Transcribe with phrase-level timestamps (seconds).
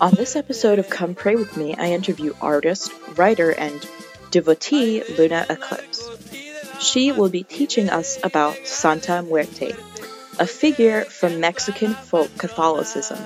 [0.00, 3.86] On this episode of Come Pray With Me, I interview artist, writer, and
[4.30, 6.08] devotee Luna Eclipse.
[6.80, 9.72] She will be teaching us about Santa Muerte,
[10.38, 13.18] a figure from Mexican folk Catholicism.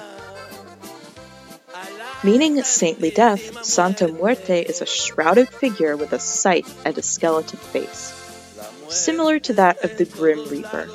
[2.23, 7.59] Meaning saintly death, Santa Muerte is a shrouded figure with a scythe and a skeleton
[7.59, 8.13] face,
[8.89, 10.89] similar to that of the Grim Reaper.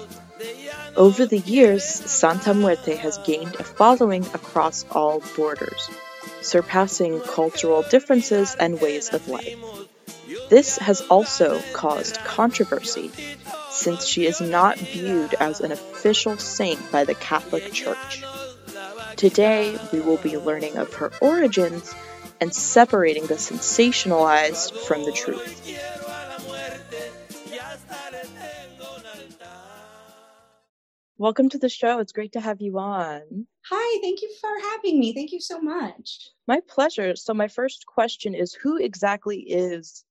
[0.96, 5.90] Over the years, Santa Muerte has gained a following across all borders,
[6.42, 9.58] surpassing cultural differences and ways of life.
[10.50, 13.10] This has also caused controversy,
[13.70, 18.24] since she is not viewed as an official saint by the Catholic Church.
[19.16, 21.94] Today, we will be learning of her origins
[22.42, 26.01] and separating the sensationalized from the truth.
[31.22, 32.00] Welcome to the show.
[32.00, 33.46] It's great to have you on.
[33.70, 35.14] Hi, thank you for having me.
[35.14, 36.32] Thank you so much.
[36.48, 37.16] My pleasure.
[37.16, 40.04] So, my first question is Who exactly is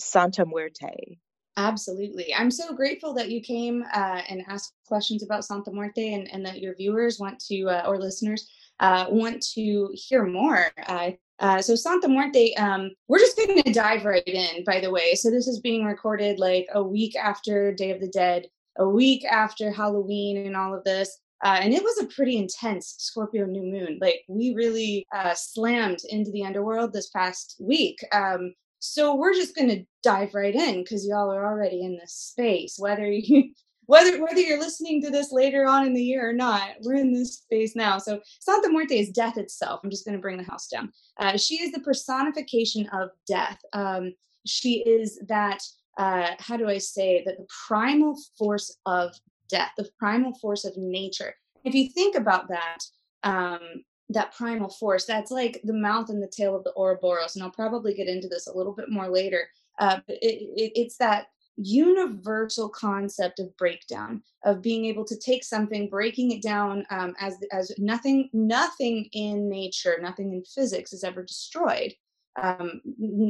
[0.00, 1.18] Santa Muerte?
[1.58, 2.34] Absolutely.
[2.34, 6.46] I'm so grateful that you came uh, and asked questions about Santa Muerte and, and
[6.46, 8.48] that your viewers want to, uh, or listeners,
[8.80, 10.68] uh, want to hear more.
[10.88, 15.14] Uh, so Santa Muerte, um, we're just going to dive right in, by the way.
[15.14, 18.46] So this is being recorded like a week after Day of the Dead
[18.78, 21.18] a week after Halloween and all of this.
[21.42, 23.98] Uh, and it was a pretty intense Scorpio new moon.
[24.00, 27.98] Like we really uh, slammed into the underworld this past week.
[28.12, 32.14] Um, so we're just going to dive right in because y'all are already in this
[32.14, 32.76] space.
[32.78, 33.50] Whether you
[33.86, 37.12] whether whether you're listening to this later on in the year or not, we're in
[37.12, 37.98] this space now.
[37.98, 39.80] So Santa Muerte is death itself.
[39.84, 40.92] I'm just going to bring the house down.
[41.18, 43.58] Uh, she is the personification of death.
[43.74, 44.14] Um,
[44.46, 45.62] she is that
[45.96, 49.14] uh, how do I say that the primal force of
[49.48, 51.34] death, the primal force of nature.
[51.64, 52.78] If you think about that,
[53.22, 57.42] um, that primal force, that's like the mouth and the tail of the Ouroboros, and
[57.42, 59.48] I'll probably get into this a little bit more later.
[59.78, 65.44] Uh, but it, it, it's that universal concept of breakdown of being able to take
[65.44, 71.04] something breaking it down um, as as nothing nothing in nature nothing in physics is
[71.04, 71.94] ever destroyed
[72.40, 72.80] um,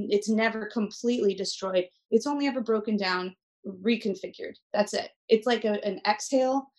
[0.09, 1.87] it's never completely destroyed.
[2.11, 3.35] It's only ever broken down,
[3.67, 4.55] reconfigured.
[4.73, 5.11] That's it.
[5.29, 6.73] It's like a, an exhale,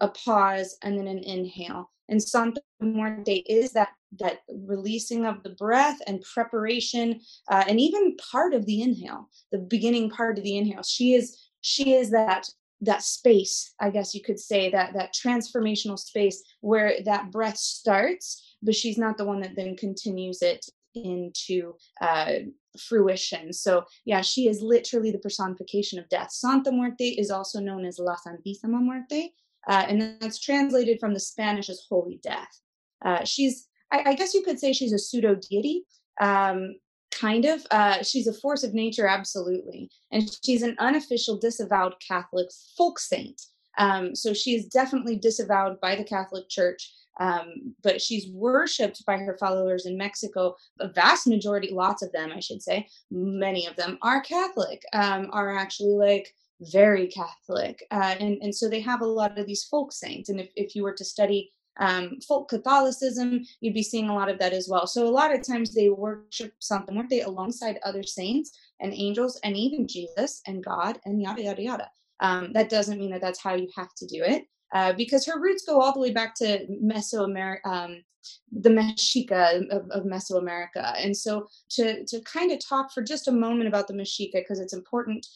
[0.00, 1.90] a pause, and then an inhale.
[2.08, 3.88] And Santa Muerte is that
[4.18, 9.58] that releasing of the breath and preparation, uh, and even part of the inhale, the
[9.58, 10.82] beginning part of the inhale.
[10.82, 12.48] She is she is that
[12.82, 18.56] that space, I guess you could say that that transformational space where that breath starts,
[18.60, 22.32] but she's not the one that then continues it into uh,
[22.78, 23.52] fruition.
[23.52, 26.32] So, yeah, she is literally the personification of death.
[26.32, 29.30] Santa Muerte is also known as La Santísima Muerte,
[29.68, 32.60] uh, and that's translated from the Spanish as holy death.
[33.04, 35.84] Uh, she's, I, I, guess you could say she's a pseudo deity.
[36.20, 36.76] Um,
[37.12, 37.64] kind of.
[37.70, 39.90] Uh, she's a force of nature, absolutely.
[40.10, 43.40] And she's an unofficial, disavowed Catholic folk saint.
[43.78, 46.92] Um, so she is definitely disavowed by the Catholic Church.
[47.20, 50.56] Um, but she's worshipped by her followers in Mexico.
[50.80, 55.28] A vast majority, lots of them, I should say, many of them are Catholic, um,
[55.32, 57.84] are actually like very Catholic.
[57.90, 60.28] Uh, and, and so they have a lot of these folk saints.
[60.28, 64.28] And if, if you were to study um, folk Catholicism, you'd be seeing a lot
[64.28, 64.86] of that as well.
[64.86, 69.40] So a lot of times they worship something, weren't they, alongside other saints and angels
[69.42, 71.90] and even Jesus and God and yada, yada, yada.
[72.20, 75.40] Um, that doesn't mean that that's how you have to do it uh, because her
[75.40, 78.02] roots go all the way back to Mesoamerica, um,
[78.52, 80.94] the Mexica of, of, Mesoamerica.
[80.96, 84.60] And so to, to kind of talk for just a moment about the Mexica, because
[84.60, 85.26] it's important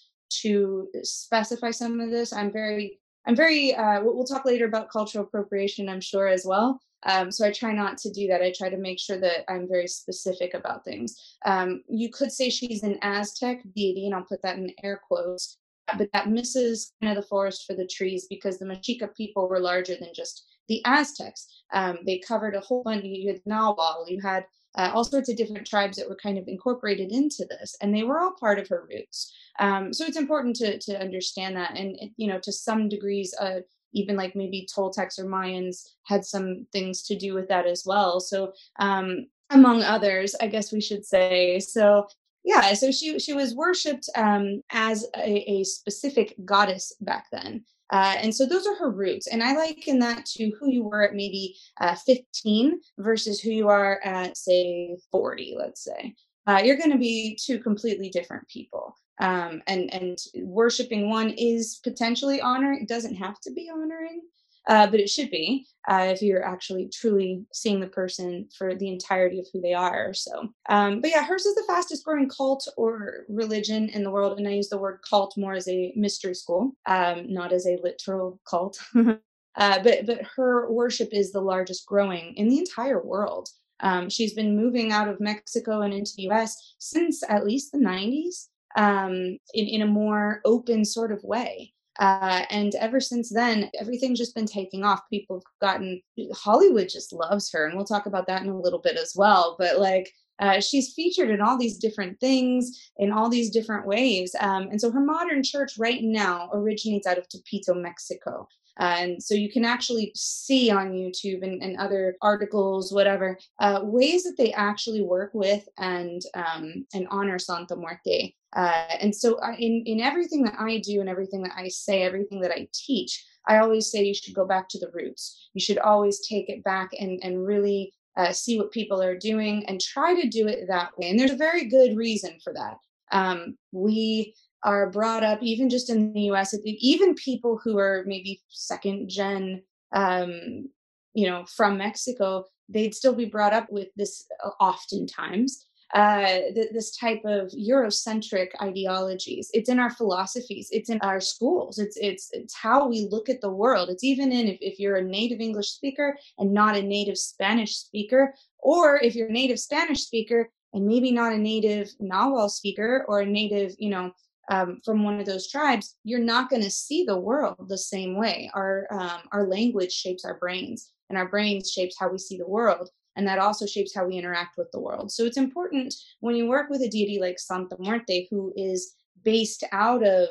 [0.42, 5.24] to specify some of this, I'm very, I'm very, uh, we'll, talk later about cultural
[5.24, 6.80] appropriation, I'm sure as well.
[7.02, 8.42] Um, so I try not to do that.
[8.42, 11.36] I try to make sure that I'm very specific about things.
[11.44, 15.58] Um, you could say she's an Aztec deity, and I'll put that in air quotes
[15.98, 19.60] but that misses kind of the forest for the trees because the Mexica people were
[19.60, 21.62] larger than just the Aztecs.
[21.72, 23.04] Um, they covered a whole bunch.
[23.04, 24.44] You had Nahuatl, you had
[24.76, 28.02] uh, all sorts of different tribes that were kind of incorporated into this, and they
[28.02, 29.34] were all part of her roots.
[29.58, 33.60] Um, so it's important to to understand that, and you know, to some degrees, uh,
[33.92, 38.20] even like maybe Toltecs or Mayans had some things to do with that as well.
[38.20, 41.58] So um, among others, I guess we should say.
[41.60, 42.06] So
[42.46, 42.72] yeah.
[42.74, 47.64] So she she was worshipped um, as a, a, specific goddess back then.
[47.90, 51.02] Uh, and so those are her roots and i liken that to who you were
[51.02, 56.14] at maybe uh, 15 versus who you are at say 40 let's say.
[56.48, 58.96] Uh, you're going to be two completely different people.
[59.20, 64.20] Um, and and worshiping one is potentially honoring It doesn't have to be honoring,
[64.66, 68.88] uh, but it should be uh, if you're actually truly seeing the person for the
[68.88, 70.12] entirety of who they are.
[70.12, 74.38] So, um, but yeah, hers is the fastest growing cult or religion in the world,
[74.38, 77.78] and I use the word cult more as a mystery school, um, not as a
[77.82, 78.78] literal cult.
[78.96, 79.18] uh,
[79.54, 83.48] but but her worship is the largest growing in the entire world.
[83.80, 86.74] Um, she's been moving out of Mexico and into the U.S.
[86.78, 91.72] since at least the 90s um, in in a more open sort of way.
[91.98, 95.08] Uh, and ever since then, everything's just been taking off.
[95.10, 96.02] People have gotten
[96.34, 99.56] Hollywood just loves her, and we'll talk about that in a little bit as well.
[99.58, 104.34] But like, uh, she's featured in all these different things in all these different ways.
[104.40, 108.48] Um, and so her modern church right now originates out of Tepito, Mexico.
[108.78, 113.80] Uh, and so you can actually see on YouTube and, and other articles, whatever, uh,
[113.82, 118.34] ways that they actually work with and um, and honor Santa Muerte.
[118.54, 122.02] Uh, and so I, in, in everything that I do and everything that I say,
[122.02, 125.48] everything that I teach, I always say you should go back to the roots.
[125.54, 129.64] You should always take it back and, and really uh, see what people are doing
[129.66, 131.10] and try to do it that way.
[131.10, 132.76] And there's a very good reason for that.
[133.12, 138.40] Um, we are brought up, even just in the US, even people who are maybe
[138.48, 140.68] second gen, um,
[141.14, 146.72] you know, from Mexico, they'd still be brought up with this uh, oftentimes uh, th-
[146.72, 149.50] this type of Eurocentric ideologies.
[149.54, 150.68] It's in our philosophies.
[150.72, 151.78] It's in our schools.
[151.78, 153.88] It's it's it's how we look at the world.
[153.88, 157.76] It's even in if, if you're a native English speaker and not a native Spanish
[157.76, 163.04] speaker, or if you're a native Spanish speaker and maybe not a native Nahuatl speaker
[163.06, 164.10] or a native, you know,
[164.50, 168.16] um, from one of those tribes, you're not going to see the world the same
[168.16, 168.50] way.
[168.54, 172.48] Our um, our language shapes our brains, and our brains shapes how we see the
[172.48, 175.10] world and that also shapes how we interact with the world.
[175.10, 179.64] So it's important when you work with a deity like Santa Muerte, who is based
[179.72, 180.28] out of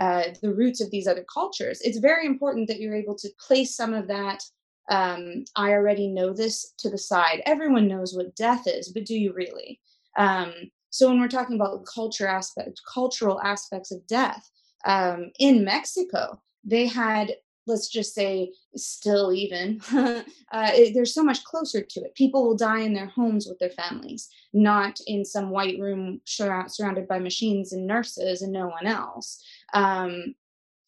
[0.00, 3.76] uh, the roots of these other cultures, it's very important that you're able to place
[3.76, 4.42] some of that.
[4.90, 7.42] Um, I already know this to the side.
[7.46, 9.80] Everyone knows what death is, but do you really?
[10.16, 10.52] Um,
[10.90, 14.48] so when we're talking about culture aspect, cultural aspects of death,
[14.84, 17.34] um, in Mexico, they had
[17.66, 20.22] let's just say still even uh,
[20.52, 22.14] it, there's so much closer to it.
[22.14, 27.08] People will die in their homes with their families not in some white room surrounded
[27.08, 29.44] by machines and nurses and no one else.
[29.74, 30.34] Um,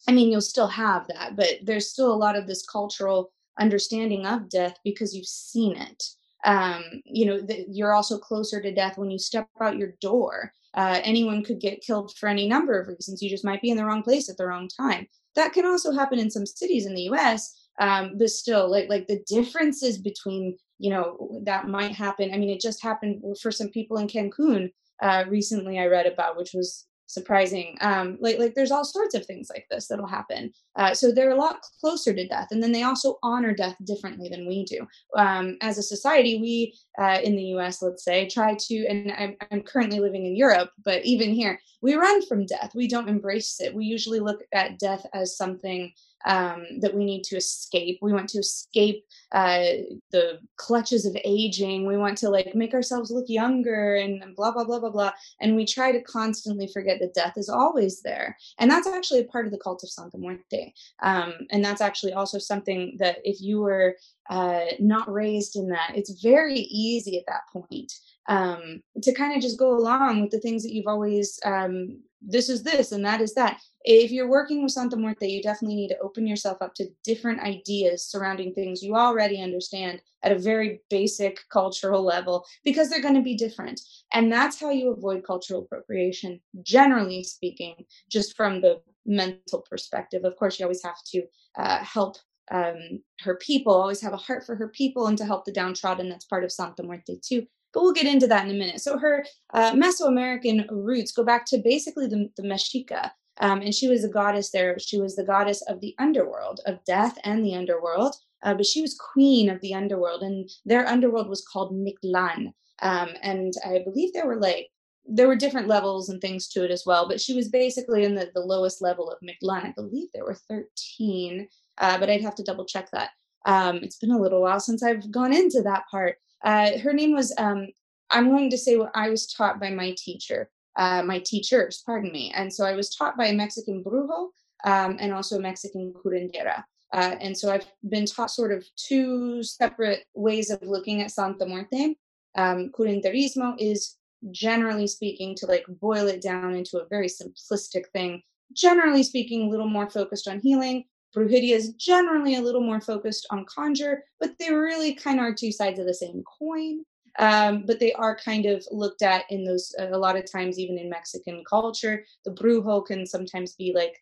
[0.08, 4.26] i mean you'll still have that but there's still a lot of this cultural understanding
[4.26, 6.04] of death because you've seen it.
[6.44, 10.52] Um, you know the, you're also closer to death when you step out your door.
[10.74, 13.22] Uh, anyone could get killed for any number of reasons.
[13.22, 15.92] You just might be in the wrong place at the wrong time that can also
[15.92, 20.56] happen in some cities in the us um, but still like like the differences between
[20.78, 22.32] you know that might happen.
[22.32, 24.72] I mean it just happened for some people in cancun
[25.02, 27.76] uh, recently i read about which was surprising.
[27.80, 30.52] Um like like there's all sorts of things like this that'll happen.
[30.74, 34.28] Uh, so they're a lot closer to death and then they also honor death differently
[34.28, 34.86] than we do.
[35.16, 39.36] Um as a society we uh, in the us let's say try to and I'm,
[39.50, 42.72] I'm currently living in europe but even here we run from death.
[42.74, 43.74] We don't embrace it.
[43.74, 45.92] We usually look at death as something
[46.26, 47.98] um, that we need to escape.
[48.02, 49.62] We want to escape uh,
[50.10, 51.86] the clutches of aging.
[51.86, 55.12] We want to like make ourselves look younger and blah blah blah blah blah.
[55.40, 58.36] And we try to constantly forget that death is always there.
[58.58, 60.72] And that's actually a part of the cult of Santa Muerte.
[61.02, 63.96] Um, and that's actually also something that if you were
[64.28, 67.92] uh, not raised in that, it's very easy at that point
[68.28, 72.48] um, to kind of just go along with the things that you've always um, this
[72.48, 75.88] is this and that is that if you're working with Santa Muerte, you definitely need
[75.88, 80.80] to open yourself up to different ideas surrounding things you already understand at a very
[80.90, 83.80] basic cultural level because they're going to be different.
[84.12, 87.76] And that's how you avoid cultural appropriation, generally speaking,
[88.10, 90.24] just from the mental perspective.
[90.24, 91.22] Of course, you always have to
[91.56, 92.16] uh, help
[92.50, 96.08] um, her people, always have a heart for her people and to help the downtrodden.
[96.08, 98.80] That's part of Santa Muerte too but we'll get into that in a minute.
[98.80, 103.88] So her uh, Mesoamerican roots go back to basically the, the Mexica, um, and she
[103.88, 104.78] was a goddess there.
[104.78, 108.14] She was the goddess of the underworld, of death and the underworld.
[108.42, 112.52] Uh, but she was queen of the underworld, and their underworld was called Mictlan.
[112.82, 114.68] Um, and I believe there were like
[115.08, 117.08] there were different levels and things to it as well.
[117.08, 119.64] But she was basically in the, the lowest level of Mictlan.
[119.64, 121.46] I believe there were 13,
[121.78, 123.10] uh, but I'd have to double check that.
[123.46, 126.16] Um, it's been a little while since I've gone into that part.
[126.44, 127.68] Uh, her name was um,
[128.10, 132.12] I'm going to say what I was taught by my teacher uh, my teachers, pardon
[132.12, 132.32] me.
[132.34, 134.28] And so I was taught by a Mexican brujo
[134.64, 136.62] um, and also a Mexican curandera.
[136.92, 141.46] Uh, and so I've been taught sort of two separate ways of looking at Santa
[141.46, 141.96] Muerte.
[142.36, 143.96] Um, curanderismo is
[144.30, 149.50] generally speaking, to like boil it down into a very simplistic thing, generally speaking, a
[149.50, 150.84] little more focused on healing.
[151.14, 155.34] Brujeria is generally a little more focused on conjure, but they really kind of are
[155.34, 156.84] two sides of the same coin.
[157.18, 160.78] Um, but they are kind of looked at in those a lot of times, even
[160.78, 162.04] in Mexican culture.
[162.24, 163.96] The brujo can sometimes be like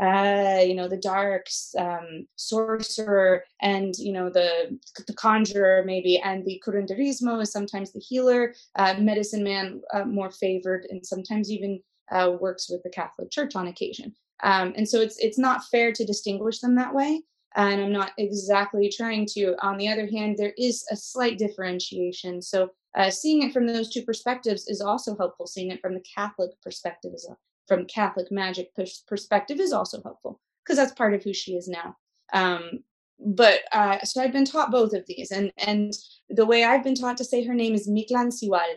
[0.00, 6.44] uh, you know, the darks, um, sorcerer, and you know the the conjurer maybe, and
[6.44, 11.80] the curanderismo is sometimes the healer, uh, medicine man uh, more favored, and sometimes even
[12.12, 14.14] uh, works with the Catholic Church on occasion.
[14.44, 17.22] Um, and so it's it's not fair to distinguish them that way.
[17.56, 19.54] And I'm not exactly trying to.
[19.62, 22.42] On the other hand, there is a slight differentiation.
[22.42, 25.46] So uh, seeing it from those two perspectives is also helpful.
[25.46, 27.28] Seeing it from the Catholic perspective is
[27.66, 28.70] from Catholic magic
[29.06, 31.96] perspective is also helpful because that's part of who she is now.
[32.32, 32.82] Um,
[33.18, 35.92] but uh, so I've been taught both of these, and and
[36.30, 38.76] the way I've been taught to say her name is Mictlan Siwal,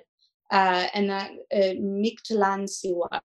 [0.52, 1.76] uh, and that uh,
[2.66, 3.20] Siwal.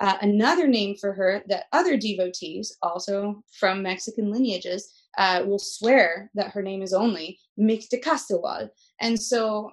[0.00, 6.30] Uh, another name for her that other devotees, also from Mexican lineages, uh, will swear
[6.34, 8.70] that her name is only Mictecasiwal.
[9.00, 9.70] And so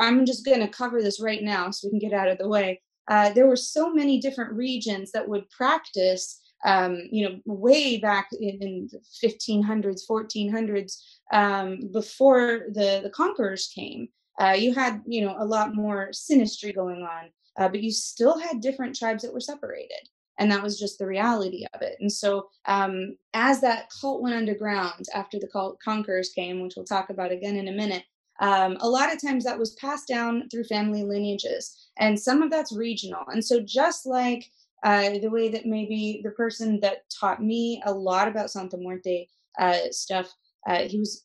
[0.00, 2.48] I'm just going to cover this right now so we can get out of the
[2.48, 2.80] way.
[3.08, 8.28] Uh, there were so many different regions that would practice um, you know way back
[8.40, 10.96] in, in the 1500s 1400s
[11.32, 14.08] um, before the the conquerors came.
[14.40, 18.38] Uh, you had you know a lot more synastry going on uh, but you still
[18.38, 22.10] had different tribes that were separated and that was just the reality of it and
[22.10, 27.10] so um, as that cult went underground after the cult conquerors came which we'll talk
[27.10, 28.04] about again in a minute
[28.40, 32.50] um, a lot of times that was passed down through family lineages and some of
[32.50, 33.24] that's regional.
[33.28, 34.50] And so, just like
[34.82, 39.28] uh, the way that maybe the person that taught me a lot about Santa Muerte
[39.58, 40.32] uh, stuff,
[40.66, 41.22] uh, he was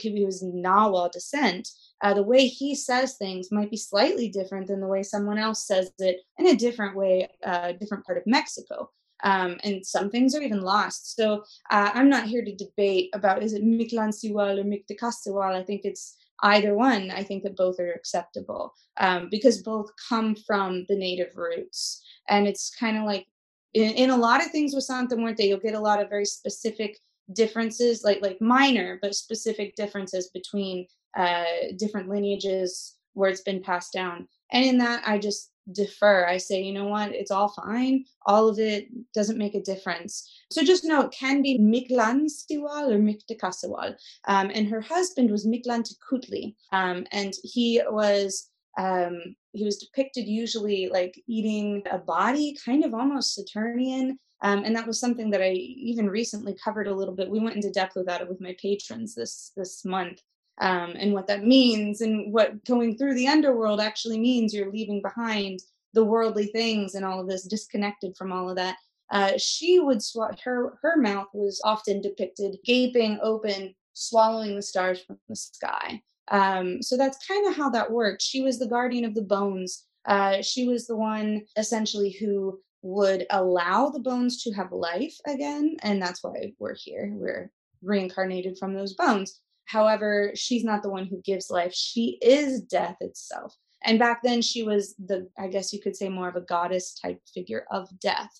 [0.00, 1.68] he was Nahuatl descent.
[2.02, 5.66] Uh, the way he says things might be slightly different than the way someone else
[5.66, 8.90] says it in a different way, uh, different part of Mexico.
[9.24, 11.16] Um, and some things are even lost.
[11.16, 15.54] So uh, I'm not here to debate about is it Mictlansihual or Mictecasihual.
[15.54, 20.34] I think it's either one, I think that both are acceptable um, because both come
[20.34, 22.02] from the native roots.
[22.28, 23.26] And it's kind of like
[23.74, 26.24] in, in, a lot of things with Santa Muerte, you'll get a lot of very
[26.24, 26.98] specific
[27.32, 30.86] differences, like like minor but specific differences between
[31.16, 31.44] uh,
[31.76, 34.28] different lineages where it's been passed down.
[34.52, 36.26] And in that, I just defer.
[36.26, 38.04] I say, you know what, it's all fine.
[38.26, 40.30] All of it doesn't make a difference.
[40.50, 43.96] So just know it can be Mictlan Siwal or Mictecasihual.
[44.26, 46.54] Um, and her husband was Mictlantecuhtli.
[46.72, 52.92] Um, and he was um, he was depicted usually like eating a body, kind of
[52.92, 54.18] almost Saturnian.
[54.42, 57.30] Um, and that was something that I even recently covered a little bit.
[57.30, 60.20] We went into depth with that with my patrons this this month
[60.58, 65.02] um, and what that means and what going through the underworld actually means you're leaving
[65.02, 65.60] behind
[65.92, 68.76] the worldly things and all of this disconnected from all of that.
[69.10, 75.00] Uh, she would swat her her mouth was often depicted gaping open swallowing the stars
[75.00, 76.00] from the sky.
[76.28, 78.20] Um, so that's kind of how that worked.
[78.20, 79.84] She was the guardian of the bones.
[80.06, 85.76] Uh, she was the one essentially who would allow the bones to have life again
[85.82, 87.10] and that's why we're here.
[87.14, 87.50] We're
[87.82, 91.74] reincarnated from those bones However, she's not the one who gives life.
[91.74, 93.54] She is death itself.
[93.84, 96.94] And back then, she was the, I guess you could say, more of a goddess
[96.94, 98.30] type figure of death.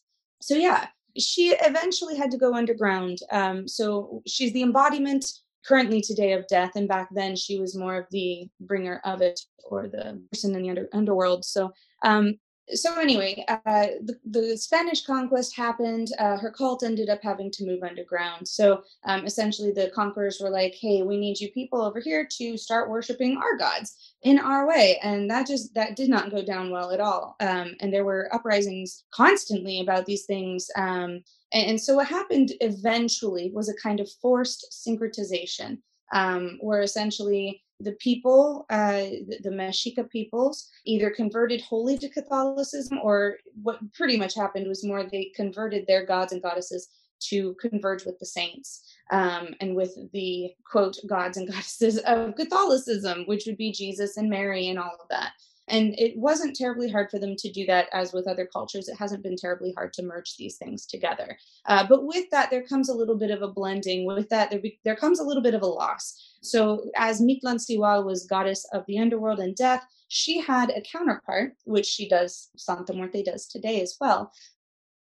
[0.40, 3.18] So, yeah, she eventually had to go underground.
[3.30, 5.26] Um, so, she's the embodiment
[5.66, 6.72] currently today of death.
[6.76, 10.62] And back then, she was more of the bringer of it or the person in
[10.62, 11.44] the under- underworld.
[11.44, 11.72] So,
[12.04, 12.38] um,
[12.74, 16.08] so anyway, uh, the, the, Spanish conquest happened.
[16.18, 18.46] Uh, her cult ended up having to move underground.
[18.48, 22.56] So um, essentially, the conquerors were like, "Hey, we need you people over here to
[22.56, 26.70] start worshiping our gods in our way," and that just that did not go down
[26.70, 27.36] well at all.
[27.40, 30.68] Um, and there were uprisings constantly about these things.
[30.76, 35.78] Um, and, and, so what happened eventually was a kind of forced syncretization,
[36.12, 42.98] um, where essentially the people, uh, the, the Mexica peoples, either converted wholly to Catholicism,
[43.02, 48.04] or what pretty much happened was more they converted their gods and goddesses to converge
[48.04, 53.56] with the saints um, and with the quote gods and goddesses of Catholicism, which would
[53.56, 55.32] be Jesus and Mary and all of that.
[55.68, 58.88] And it wasn't terribly hard for them to do that, as with other cultures.
[58.88, 61.36] It hasn't been terribly hard to merge these things together.
[61.66, 64.06] Uh, but with that, there comes a little bit of a blending.
[64.06, 66.34] With that, there, be, there comes a little bit of a loss.
[66.40, 71.54] So, as Mictlan Siwal was goddess of the underworld and death, she had a counterpart,
[71.64, 74.32] which she does, Santa Muerte does today as well,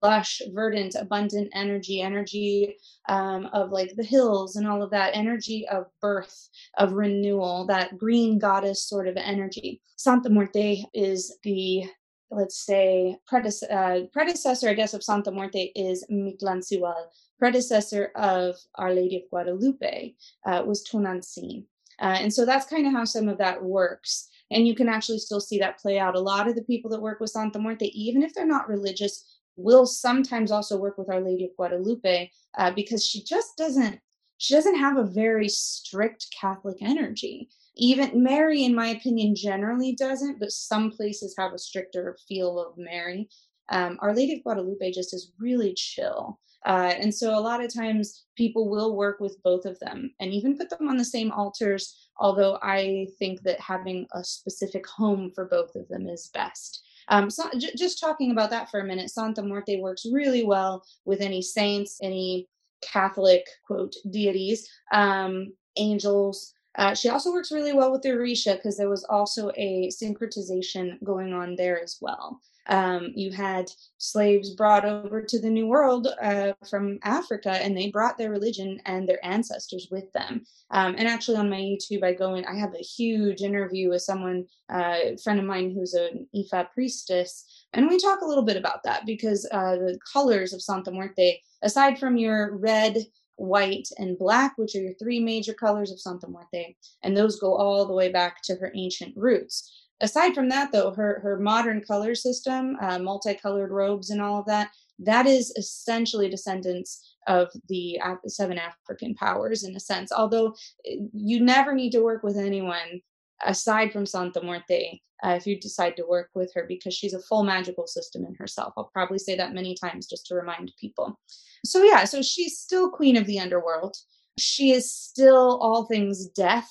[0.03, 2.77] lush, verdant, abundant energy, energy
[3.09, 7.99] um, of like the hills and all of that, energy of birth, of renewal, that
[7.99, 9.81] green goddess sort of energy.
[9.97, 11.85] Santa Muerte is the
[12.33, 16.95] let's say predecessor, uh, predecessor i guess of santa muerte is mictlantecuhtli
[17.41, 20.15] predecessor of our lady of guadalupe
[20.47, 21.65] uh, was tonantzin.
[22.01, 24.29] Uh, and so that's kind of how some of that works.
[24.51, 26.17] And you can actually still see that play out.
[26.17, 29.40] A lot of the people that work with santa muerte even if they're not religious
[29.63, 34.01] will sometimes also work with Our Lady of Guadalupe uh, because she just doesn't
[34.39, 37.51] she doesn't have a very strict Catholic energy.
[37.77, 42.79] Even Mary, in my opinion, generally doesn't, but some places have a stricter feel of
[42.79, 43.29] Mary.
[43.69, 46.41] Um, Our Lady of Guadalupe just is really chill.
[46.67, 50.33] Uh, and so a lot of times people will work with both of them and
[50.33, 55.33] even put them on the same altars, although I think that having a specific home
[55.35, 56.83] for both of them is best.
[57.11, 60.85] Um, so j- just talking about that for a minute, Santa Muerte works really well
[61.05, 62.49] with any saints, any
[62.83, 66.55] Catholic quote deities, um, angels.
[66.77, 71.03] Uh, she also works really well with the Orisha because there was also a syncretization
[71.05, 72.41] going on there as well.
[72.71, 77.91] Um, you had slaves brought over to the New World uh, from Africa, and they
[77.91, 80.45] brought their religion and their ancestors with them.
[80.71, 82.45] Um, and actually, on my YouTube, I go in.
[82.45, 86.71] I have a huge interview with someone, uh, a friend of mine who's an Ifa
[86.73, 90.93] priestess, and we talk a little bit about that because uh, the colors of Santa
[90.93, 92.99] Muerte, aside from your red,
[93.35, 97.53] white, and black, which are your three major colors of Santa Muerte, and those go
[97.53, 101.81] all the way back to her ancient roots aside from that though her her modern
[101.81, 107.99] color system uh, multicolored robes and all of that that is essentially descendants of the
[108.27, 110.13] seven african powers in a sense.
[110.13, 110.55] Although
[110.87, 113.01] eh, you never need to work with anyone
[113.47, 117.23] aside from santa muerte uh, if you decide to work with her because she's a
[117.23, 118.73] full magical system in herself.
[118.77, 121.19] I'll probably say that many times just to remind people.
[121.65, 123.97] So yeah so she's still queen of the underworld.
[124.39, 126.69] She is still all things death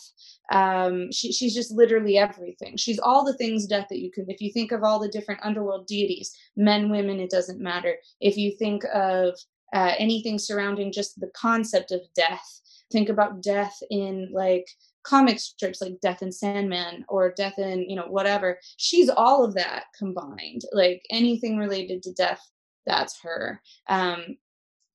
[0.52, 2.78] um, she, she's just literally everything.
[2.78, 4.30] She's all the things death that you can.
[4.30, 7.96] If you think of all the different underworld deities, men, women, it doesn't matter.
[8.20, 9.38] If you think of
[9.74, 14.68] uh, anything surrounding just the concept of death, think about death in like
[15.04, 18.60] comic strips like Death and Sandman or Death in, you know whatever.
[18.78, 20.64] She's all of that combined.
[20.72, 22.42] Like anything related to death,
[22.86, 23.62] that's her.
[23.88, 24.38] Um,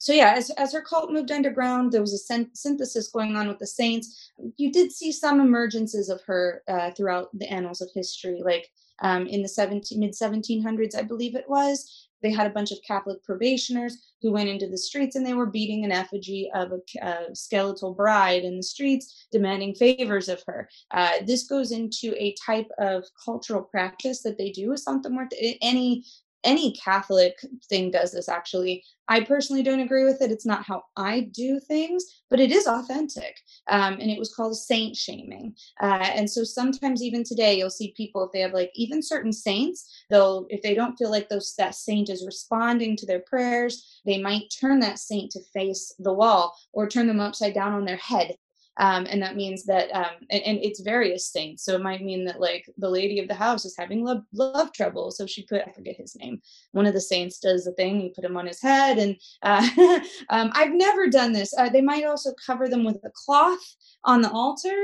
[0.05, 3.49] so yeah, as, as her cult moved underground, there was a sen- synthesis going on
[3.49, 4.33] with the saints.
[4.59, 9.27] You did see some emergences of her uh, throughout the annals of history, like um,
[9.27, 12.09] in the 17, mid 1700s, I believe it was.
[12.23, 15.47] They had a bunch of Catholic probationers who went into the streets and they were
[15.47, 20.69] beating an effigy of a, a skeletal bride in the streets, demanding favors of her.
[20.91, 25.57] Uh, this goes into a type of cultural practice that they do with Santa Muerte.
[25.63, 26.05] Any
[26.45, 28.85] any Catholic thing does this actually.
[29.09, 30.31] I personally don't agree with it.
[30.31, 33.37] It's not how I do things, but it is authentic.
[33.69, 35.55] Um, and it was called saint shaming.
[35.83, 39.33] Uh, and so sometimes even today, you'll see people, if they have like even certain
[39.33, 44.01] saints, they'll, if they don't feel like those, that saint is responding to their prayers,
[44.07, 47.85] they might turn that saint to face the wall or turn them upside down on
[47.85, 48.37] their head
[48.77, 51.63] um, and that means that um, and, and, it's various things.
[51.63, 54.73] So it might mean that like the lady of the house is having love, love
[54.73, 56.41] trouble so she put i forget his name
[56.73, 59.69] one of the saints does the thing you put him on his head and uh,
[60.31, 61.55] um, i've never done this.
[61.57, 64.77] Uh, they might also cover them with a cloth on the altar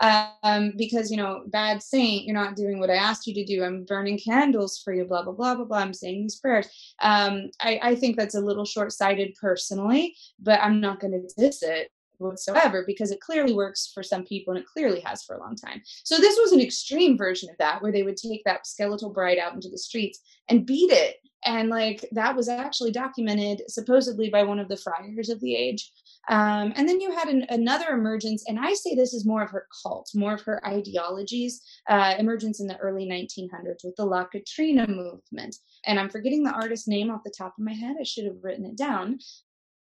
[0.00, 3.62] um, because you know bad saint you're not doing what i asked you to do.
[3.62, 5.78] I'm burning candles for you blah blah blah blah blah.
[5.78, 6.66] I'm saying these prayers.
[7.00, 11.62] Um, I, I think that's a little short-sighted personally but i'm not going to diss
[11.62, 15.40] it whatsoever because it clearly works for some people and it clearly has for a
[15.40, 15.82] long time.
[16.04, 19.38] So this was an extreme version of that where they would take that skeletal bride
[19.38, 21.16] out into the streets and beat it.
[21.44, 25.92] And like that was actually documented supposedly by one of the friars of the age.
[26.28, 29.50] Um, and then you had an, another emergence, and I say this is more of
[29.50, 34.24] her cult, more of her ideologies, uh, emergence in the early 1900s with the La
[34.24, 35.56] Catrina movement.
[35.86, 37.96] And I'm forgetting the artist's name off the top of my head.
[37.98, 39.20] I should have written it down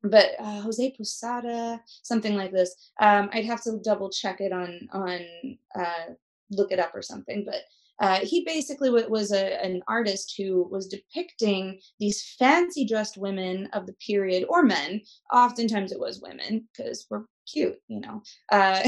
[0.05, 2.75] but uh, Jose Posada, something like this.
[3.01, 5.21] Um, I'd have to double check it on on
[5.79, 6.15] uh,
[6.51, 7.45] look it up or something.
[7.45, 7.63] But
[8.01, 13.87] uh, he basically was a, an artist who was depicting these fancy dressed women of
[13.87, 15.01] the period or men.
[15.33, 18.23] Oftentimes it was women because we're cute, you know.
[18.51, 18.81] Uh,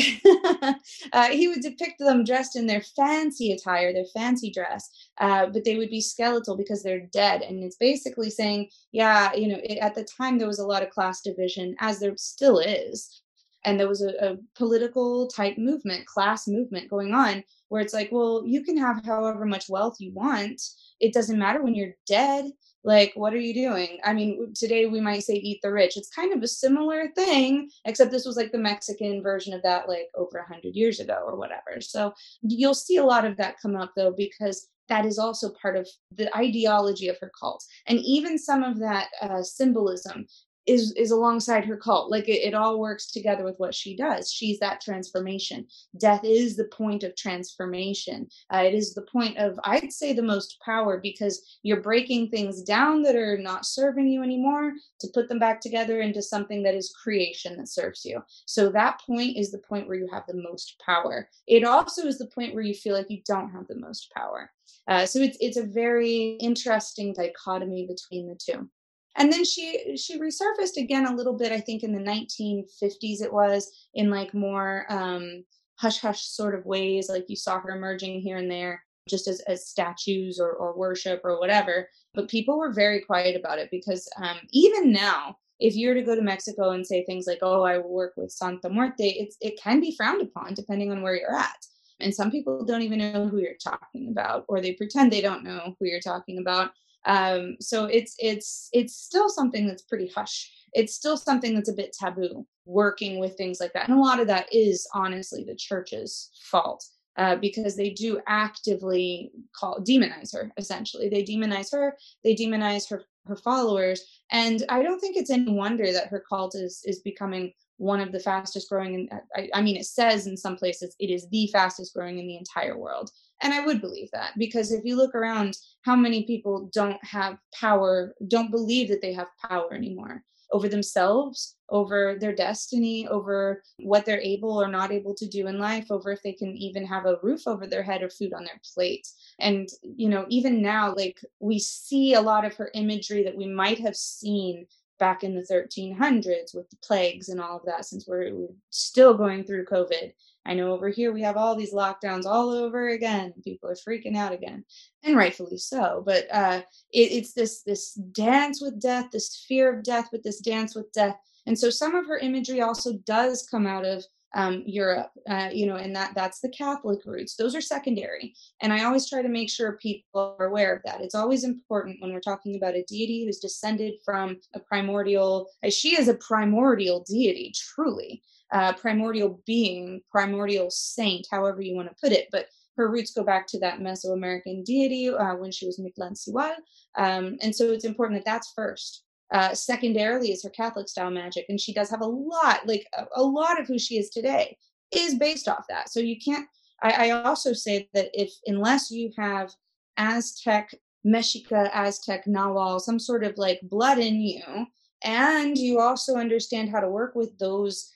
[1.13, 5.65] uh, he would depict them dressed in their fancy attire, their fancy dress, uh, but
[5.65, 7.43] they would be skeletal because they're dead.
[7.43, 10.83] And it's basically saying, yeah, you know, it, at the time there was a lot
[10.83, 13.23] of class division, as there still is.
[13.65, 18.11] And there was a, a political type movement, class movement going on, where it's like,
[18.13, 20.63] well, you can have however much wealth you want.
[21.01, 22.53] It doesn't matter when you're dead
[22.87, 23.99] like what are you doing?
[24.05, 25.97] I mean today we might say eat the rich.
[25.97, 29.89] It's kind of a similar thing except this was like the mexican version of that
[29.89, 31.81] like over 100 years ago or whatever.
[31.81, 35.77] So you'll see a lot of that come up though because that is also part
[35.77, 37.65] of the ideology of her cult.
[37.89, 40.27] And even some of that uh, symbolism
[40.67, 42.11] is is alongside her cult.
[42.11, 44.33] Like it, it, all works together with what she does.
[44.33, 45.67] She's that transformation.
[45.99, 48.29] Death is the point of transformation.
[48.53, 52.63] Uh, it is the point of i'd say the most power because you're breaking things
[52.63, 56.75] down that are not serving you anymore to put them back together into something that
[56.75, 58.23] is creation that serves you.
[58.47, 61.29] So that point is the point where you have the most power.
[61.47, 64.51] It also is the point where you feel like you don't have the most power.
[64.89, 68.69] Uh, so it's it's a very interesting dichotomy between the two
[69.17, 73.33] and then she she resurfaced again a little bit i think in the 1950s it
[73.33, 75.45] was in like more um
[75.79, 79.41] hush hush sort of ways like you saw her emerging here and there just as,
[79.41, 81.89] as statues or, or worship or whatever.
[82.15, 86.03] But people were very quiet about it because um, even now if you were to
[86.03, 89.59] go to mexico and say things like oh i work with santa muerte it's, it
[89.59, 91.57] can be frowned upon depending on where you're at.
[91.99, 95.45] And some people don't even know who you're talking about or they pretend they don't
[95.45, 96.73] know who you're talking about
[97.07, 100.53] um, so it's it's it's still something that's pretty hush.
[100.73, 103.89] It's still something that's a bit taboo working with things like that.
[103.89, 106.85] And a lot of that is honestly the church's fault
[107.17, 111.09] uh, because they do actively call demonize her essentially.
[111.09, 114.03] They demonize her they demonize her her followers.
[114.33, 118.11] And i don't think it's any wonder that her cult is is becoming one of
[118.11, 121.49] the fastest growing and I, I mean it says in some places it is the
[121.53, 123.11] fastest growing in the entire world
[123.43, 127.39] and I would believe that because if you look around, how many people don't have
[127.55, 134.05] power, don't believe that they have power anymore over themselves, over their destiny, over what
[134.05, 137.05] they're able or not able to do in life, over if they can even have
[137.05, 139.07] a roof over their head or food on their plate.
[139.41, 143.47] And, you know, even now, like we see a lot of her imagery that we
[143.47, 144.67] might have seen
[144.99, 149.15] back in the 1300s with the plagues and all of that, since we're, we're still
[149.15, 150.13] going through COVID
[150.47, 153.35] I know over here we have all these lockdowns all over again.
[153.43, 154.65] People are freaking out again,
[155.03, 156.03] and rightfully so.
[156.07, 160.41] But uh, it, it's this this dance with death, this fear of death, with this
[160.41, 161.17] dance with death.
[161.47, 164.05] And so some of her imagery also does come out of
[164.37, 167.35] um, Europe, uh, you know, and that that's the Catholic roots.
[167.35, 171.01] Those are secondary, and I always try to make sure people are aware of that.
[171.01, 175.49] It's always important when we're talking about a deity who's descended from a primordial.
[175.71, 178.23] She is a primordial deity, truly
[178.53, 182.29] uh, primordial being, primordial saint, however you want to put it.
[182.31, 182.47] But
[182.77, 186.53] her roots go back to that Mesoamerican deity uh, when she was Mictlantecuhtli.
[186.97, 189.03] Um, and so it's important that that's first.
[189.33, 191.47] Uh, secondarily is her Catholic style magic.
[191.49, 194.57] And she does have a lot, like a, a lot of who she is today
[194.93, 195.89] is based off that.
[195.89, 196.47] So you can't,
[196.83, 199.53] I, I also say that if, unless you have
[199.97, 204.67] Aztec, Mexica, Aztec, Nahuatl, some sort of like blood in you,
[205.03, 207.91] and you also understand how to work with those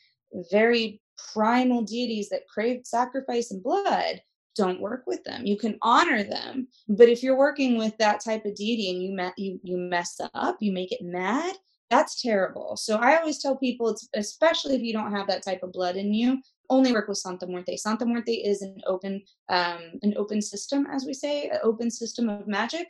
[0.50, 1.00] very
[1.32, 4.20] primal deities that crave sacrifice and blood
[4.56, 8.44] don't work with them you can honor them but if you're working with that type
[8.44, 11.56] of deity and you me- you you mess up you make it mad
[11.90, 15.72] that's terrible so i always tell people especially if you don't have that type of
[15.72, 20.14] blood in you only work with santa muerte santa muerte is an open um an
[20.16, 22.86] open system as we say an open system of magic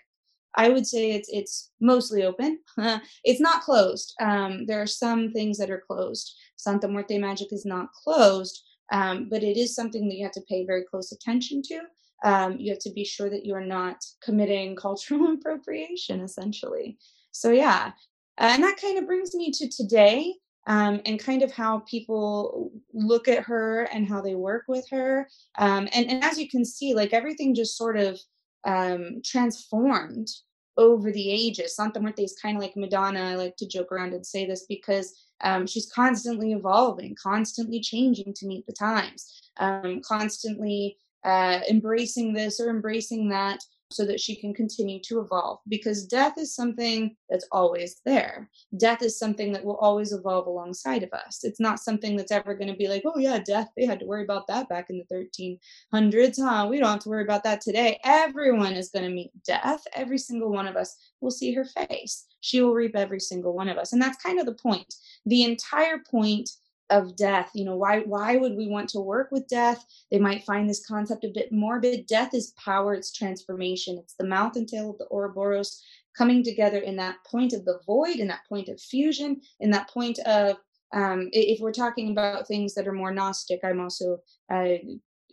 [0.56, 2.58] I would say it's it's mostly open.
[3.24, 4.14] it's not closed.
[4.20, 6.34] Um, there are some things that are closed.
[6.56, 10.42] Santa Muerte Magic is not closed, um, but it is something that you have to
[10.48, 11.80] pay very close attention to.
[12.22, 16.98] Um, you have to be sure that you are not committing cultural appropriation, essentially.
[17.32, 17.92] So yeah,
[18.38, 20.34] and that kind of brings me to today.
[20.66, 25.26] Um, and kind of how people look at her and how they work with her.
[25.58, 28.20] Um, and, and as you can see, like everything just sort of
[28.66, 30.28] um, transformed
[30.76, 31.76] over the ages.
[31.76, 33.20] Santa Muerte is kind of like Madonna.
[33.20, 38.34] I like to joke around and say this because um, she's constantly evolving, constantly changing
[38.34, 44.36] to meet the times, um, constantly uh, embracing this or embracing that so that she
[44.36, 48.48] can continue to evolve because death is something that's always there.
[48.76, 51.40] Death is something that will always evolve alongside of us.
[51.42, 54.06] It's not something that's ever going to be like, oh, yeah, death, they had to
[54.06, 55.58] worry about that back in the
[55.92, 56.68] 1300s, huh?
[56.70, 57.98] We don't have to worry about that today.
[58.04, 59.82] Everyone is going to meet death.
[59.94, 62.26] Every single one of us will see her face.
[62.40, 63.92] She will reap every single one of us.
[63.92, 64.94] And that's kind of the point.
[65.26, 66.48] The entire point
[66.90, 67.50] of death.
[67.54, 69.84] You know why why would we want to work with death?
[70.10, 73.98] They might find this concept a bit morbid death is power it's transformation.
[73.98, 75.82] It's the mouth and tail of the ouroboros
[76.16, 79.88] coming together in that point of the void in that point of fusion in that
[79.88, 80.56] point of
[80.92, 84.18] um, if we're talking about things that are more gnostic i'm also
[84.52, 84.74] uh,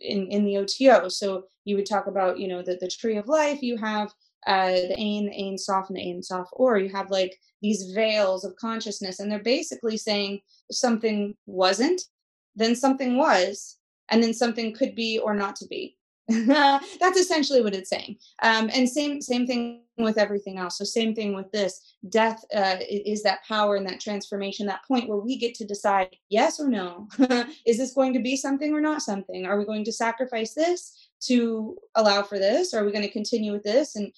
[0.00, 3.26] in in the OTO so you would talk about you know the, the tree of
[3.26, 4.12] life you have
[4.46, 6.78] uh, the Ain, the Ain Sof, and the Ain Sof Aur.
[6.78, 12.02] You have like these veils of consciousness, and they're basically saying something wasn't,
[12.56, 13.76] then something was,
[14.10, 15.96] and then something could be or not to be.
[16.28, 18.16] That's essentially what it's saying.
[18.42, 20.76] Um, and same same thing with everything else.
[20.76, 21.94] So same thing with this.
[22.10, 26.14] Death uh, is that power and that transformation, that point where we get to decide
[26.28, 27.08] yes or no.
[27.66, 29.46] is this going to be something or not something?
[29.46, 32.72] Are we going to sacrifice this to allow for this?
[32.74, 33.96] Are we going to continue with this?
[33.96, 34.12] And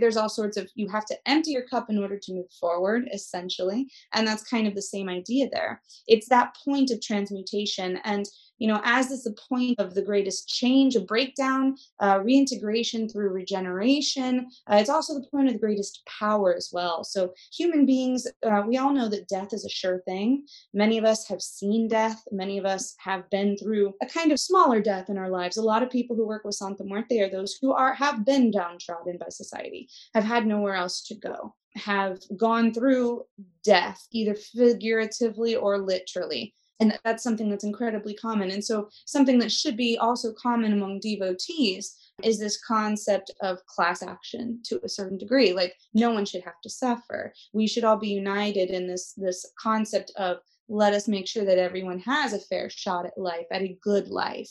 [0.00, 3.08] there's all sorts of, you have to empty your cup in order to move forward,
[3.12, 3.88] essentially.
[4.14, 5.82] And that's kind of the same idea there.
[6.06, 7.98] It's that point of transmutation.
[8.04, 8.26] And
[8.58, 13.30] you know, as is the point of the greatest change, a breakdown, uh, reintegration through
[13.30, 14.48] regeneration.
[14.70, 17.04] Uh, it's also the point of the greatest power as well.
[17.04, 20.46] So, human beings, uh, we all know that death is a sure thing.
[20.74, 22.22] Many of us have seen death.
[22.32, 25.56] Many of us have been through a kind of smaller death in our lives.
[25.56, 28.50] A lot of people who work with Santa Muerte are those who are have been
[28.50, 33.24] downtrodden by society, have had nowhere else to go have gone through
[33.64, 36.54] death, either figuratively or literally.
[36.80, 38.50] And that's something that's incredibly common.
[38.50, 44.02] And so something that should be also common among devotees is this concept of class
[44.02, 45.52] action to a certain degree.
[45.52, 47.32] Like no one should have to suffer.
[47.52, 51.58] We should all be united in this this concept of let us make sure that
[51.58, 54.50] everyone has a fair shot at life at a good life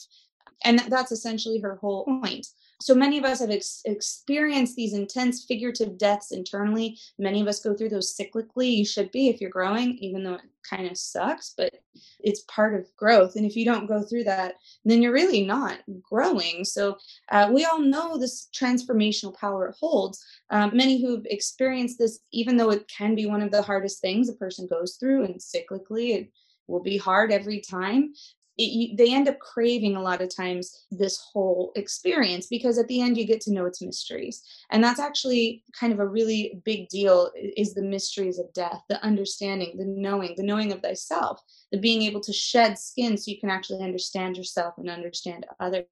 [0.63, 2.47] and that's essentially her whole point
[2.79, 6.99] so many of us have ex- experienced these intense figurative deaths internally.
[7.17, 8.75] Many of us go through those cyclically.
[8.75, 11.73] You should be if you're growing, even though it kind of sucks, but
[12.19, 13.35] it's part of growth.
[13.35, 16.63] And if you don't go through that, then you're really not growing.
[16.63, 16.97] So
[17.31, 20.23] uh, we all know this transformational power it holds.
[20.51, 24.29] Um, many who've experienced this, even though it can be one of the hardest things
[24.29, 26.31] a person goes through, and cyclically, it
[26.67, 28.13] will be hard every time
[28.57, 32.87] it, you, they end up craving a lot of times this whole experience because at
[32.87, 34.43] the end you get to know its mysteries.
[34.71, 39.03] And that's actually kind of a really big deal is the mysteries of death the
[39.03, 41.41] understanding the knowing the knowing of thyself
[41.71, 45.85] the being able to shed skin so you can actually understand yourself and understand others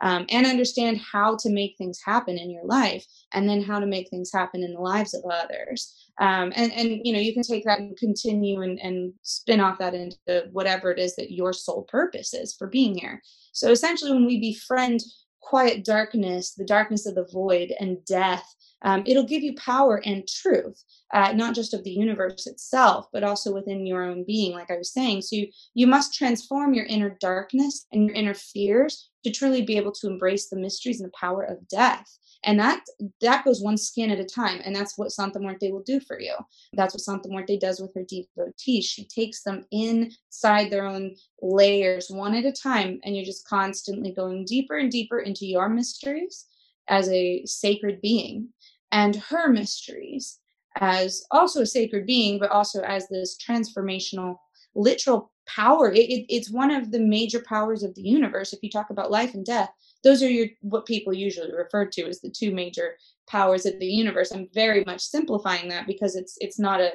[0.00, 3.86] um, and understand how to make things happen in your life and then how to
[3.86, 7.42] make things happen in the lives of others um, and and you know you can
[7.42, 11.52] take that and continue and, and spin off that into whatever it is that your
[11.52, 13.22] sole purpose is for being here.
[13.52, 15.00] So essentially when we befriend
[15.40, 18.44] quiet darkness the darkness of the void and death
[18.82, 20.82] um, it'll give you power and truth
[21.14, 24.76] uh, not just of the universe itself but also within your own being like i
[24.76, 25.22] was saying.
[25.22, 29.76] So you, you must transform your inner darkness and your inner fears to truly be
[29.76, 32.06] able to embrace the mysteries and the power of death
[32.44, 32.84] and that
[33.20, 36.20] that goes one skin at a time and that's what santa muerte will do for
[36.20, 36.34] you.
[36.72, 38.84] That's what santa muerte does with her devotees.
[38.84, 44.12] She takes them inside their own layers one at a time and you're just constantly
[44.12, 46.46] going deeper and deeper into your mysteries
[46.88, 48.48] as a sacred being
[48.92, 50.38] and her mysteries
[50.76, 54.36] as also a sacred being but also as this transformational
[54.74, 55.90] literal power.
[55.90, 58.52] It, it, it's one of the major powers of the universe.
[58.52, 59.70] If you talk about life and death
[60.04, 62.96] those are your what people usually refer to as the two major
[63.28, 64.32] powers of the universe.
[64.32, 66.92] I'm very much simplifying that because it's it's not a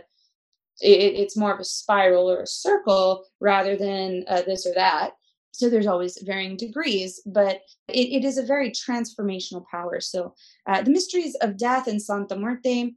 [0.81, 5.11] it, it's more of a spiral or a circle rather than uh, this or that.
[5.51, 9.99] So there's always varying degrees but it, it is a very transformational power.
[9.99, 10.33] So
[10.67, 12.95] uh, the mysteries of death and santa muerte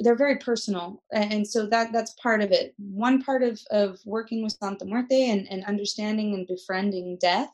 [0.00, 2.72] they're very personal and so that that's part of it.
[2.78, 7.50] One part of of working with santa muerte and, and understanding and befriending death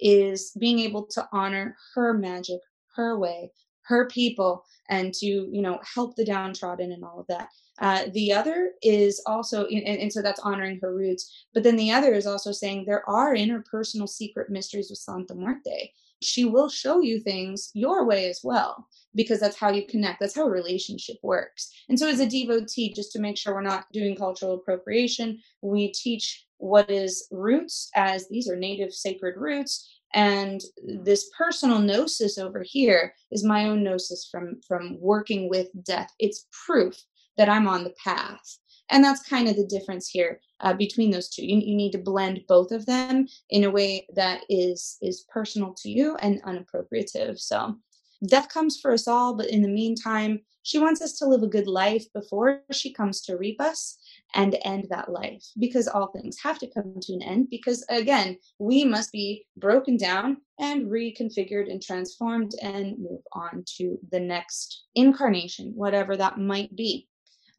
[0.00, 2.60] is being able to honor her magic,
[2.94, 3.50] her way,
[3.82, 7.48] her people, and to you know help the downtrodden and all of that.
[7.78, 11.46] Uh, the other is also, and, and, so that's honoring her roots.
[11.52, 15.92] But then the other is also saying there are interpersonal secret mysteries with Santa Muerte.
[16.22, 20.20] She will show you things your way as well, because that's how you connect.
[20.20, 21.70] That's how a relationship works.
[21.88, 25.92] And so, as a devotee, just to make sure we're not doing cultural appropriation, we
[25.92, 30.62] teach what is roots as these are native sacred roots and
[31.04, 36.46] this personal gnosis over here is my own gnosis from from working with death it's
[36.66, 36.96] proof
[37.36, 38.58] that i'm on the path
[38.90, 41.44] and that's kind of the difference here uh, between those two.
[41.44, 45.74] You, you need to blend both of them in a way that is is personal
[45.82, 47.38] to you and unappropriative.
[47.38, 47.76] So
[48.24, 51.46] death comes for us all but in the meantime she wants us to live a
[51.46, 53.98] good life before she comes to reap us
[54.34, 58.36] and end that life because all things have to come to an end because again
[58.58, 64.86] we must be broken down and reconfigured and transformed and move on to the next
[64.94, 67.06] incarnation whatever that might be.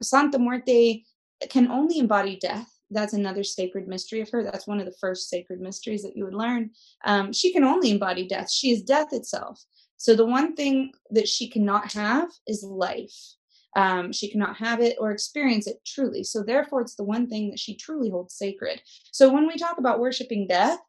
[0.01, 1.03] Santa muerte
[1.49, 2.71] can only embody death.
[2.89, 4.43] That's another sacred mystery of her.
[4.43, 6.71] That's one of the first sacred mysteries that you would learn.
[7.03, 8.49] Um, she can only embody death.
[8.49, 9.63] She is death itself.
[9.97, 13.35] So the one thing that she cannot have is life.
[13.75, 16.23] Um, she cannot have it or experience it truly.
[16.23, 18.81] So therefore, it's the one thing that she truly holds sacred.
[19.11, 20.79] So when we talk about worshiping death,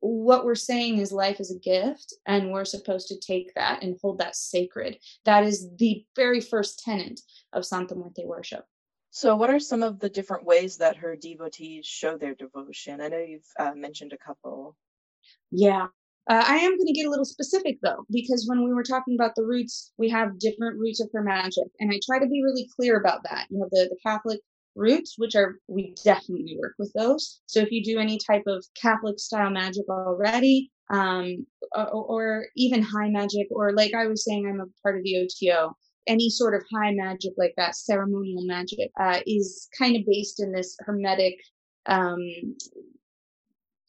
[0.00, 3.98] what we're saying is life is a gift and we're supposed to take that and
[4.00, 4.98] hold that sacred.
[5.26, 7.20] That is the very first tenet
[7.52, 8.64] of santa muerte worship
[9.10, 13.08] so what are some of the different ways that her devotees show their devotion i
[13.08, 14.76] know you've uh, mentioned a couple
[15.50, 15.86] yeah
[16.28, 19.16] uh, I am going to get a little specific though, because when we were talking
[19.16, 22.44] about the roots, we have different roots of her magic, and I try to be
[22.44, 23.46] really clear about that.
[23.50, 24.38] You have the, the Catholic
[24.76, 27.40] roots, which are, we definitely work with those.
[27.46, 32.82] So if you do any type of Catholic style magic already, um, or, or even
[32.82, 35.76] high magic, or like I was saying, I'm a part of the OTO.
[36.06, 40.52] Any sort of high magic like that, ceremonial magic, uh, is kind of based in
[40.52, 41.36] this hermetic
[41.86, 42.18] um,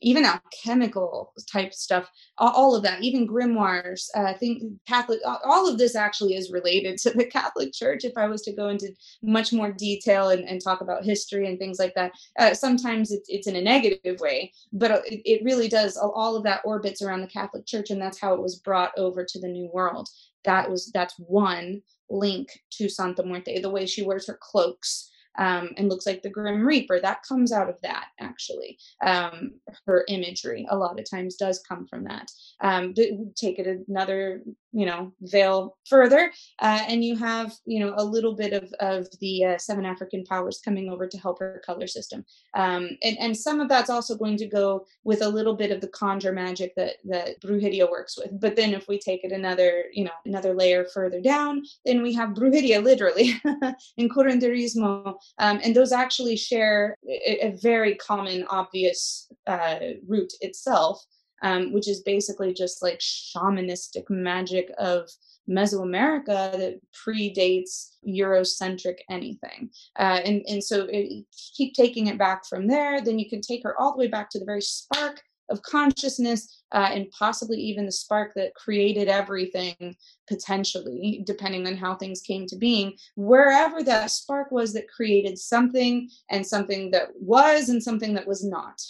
[0.02, 4.08] even alchemical type stuff, all of that, even grimoires.
[4.16, 8.04] Uh, think Catholic, all of this actually is related to the Catholic Church.
[8.04, 8.90] If I was to go into
[9.22, 13.30] much more detail and, and talk about history and things like that, uh, sometimes it's,
[13.30, 15.98] it's in a negative way, but uh, it, it really does.
[15.98, 19.24] All of that orbits around the Catholic Church, and that's how it was brought over
[19.24, 20.10] to the New World.
[20.44, 23.62] That was that's one link to Santa Muerte.
[23.62, 27.00] The way she wears her cloaks um, and looks like the Grim Reaper.
[27.00, 28.78] That comes out of that, actually.
[29.04, 29.54] Um,
[29.86, 32.30] her imagery a lot of times does come from that.
[32.62, 32.94] Um,
[33.36, 34.42] take it another,
[34.72, 36.32] you know, veil further,
[36.62, 40.24] uh, and you have, you know, a little bit of, of the uh, seven African
[40.26, 42.26] powers coming over to help her color system.
[42.56, 45.82] Um, and, and some of that's also going to go with a little bit of
[45.82, 48.40] the conjure magic that, that Brujeria works with.
[48.40, 52.14] But then if we take it another, you know, another layer further down, then we
[52.14, 53.40] have Brujeria literally
[53.98, 61.04] in curanderismo um, and those actually share a, a very common, obvious uh, root itself,
[61.42, 65.10] um, which is basically just like shamanistic magic of
[65.50, 69.70] Mesoamerica that predates Eurocentric anything.
[69.98, 71.26] Uh, and, and so it,
[71.56, 74.30] keep taking it back from there, then you can take her all the way back
[74.30, 79.96] to the very spark of consciousness uh, and possibly even the spark that created everything
[80.28, 86.10] potentially depending on how things came to being wherever that spark was that created something
[86.30, 88.82] and something that was and something that was not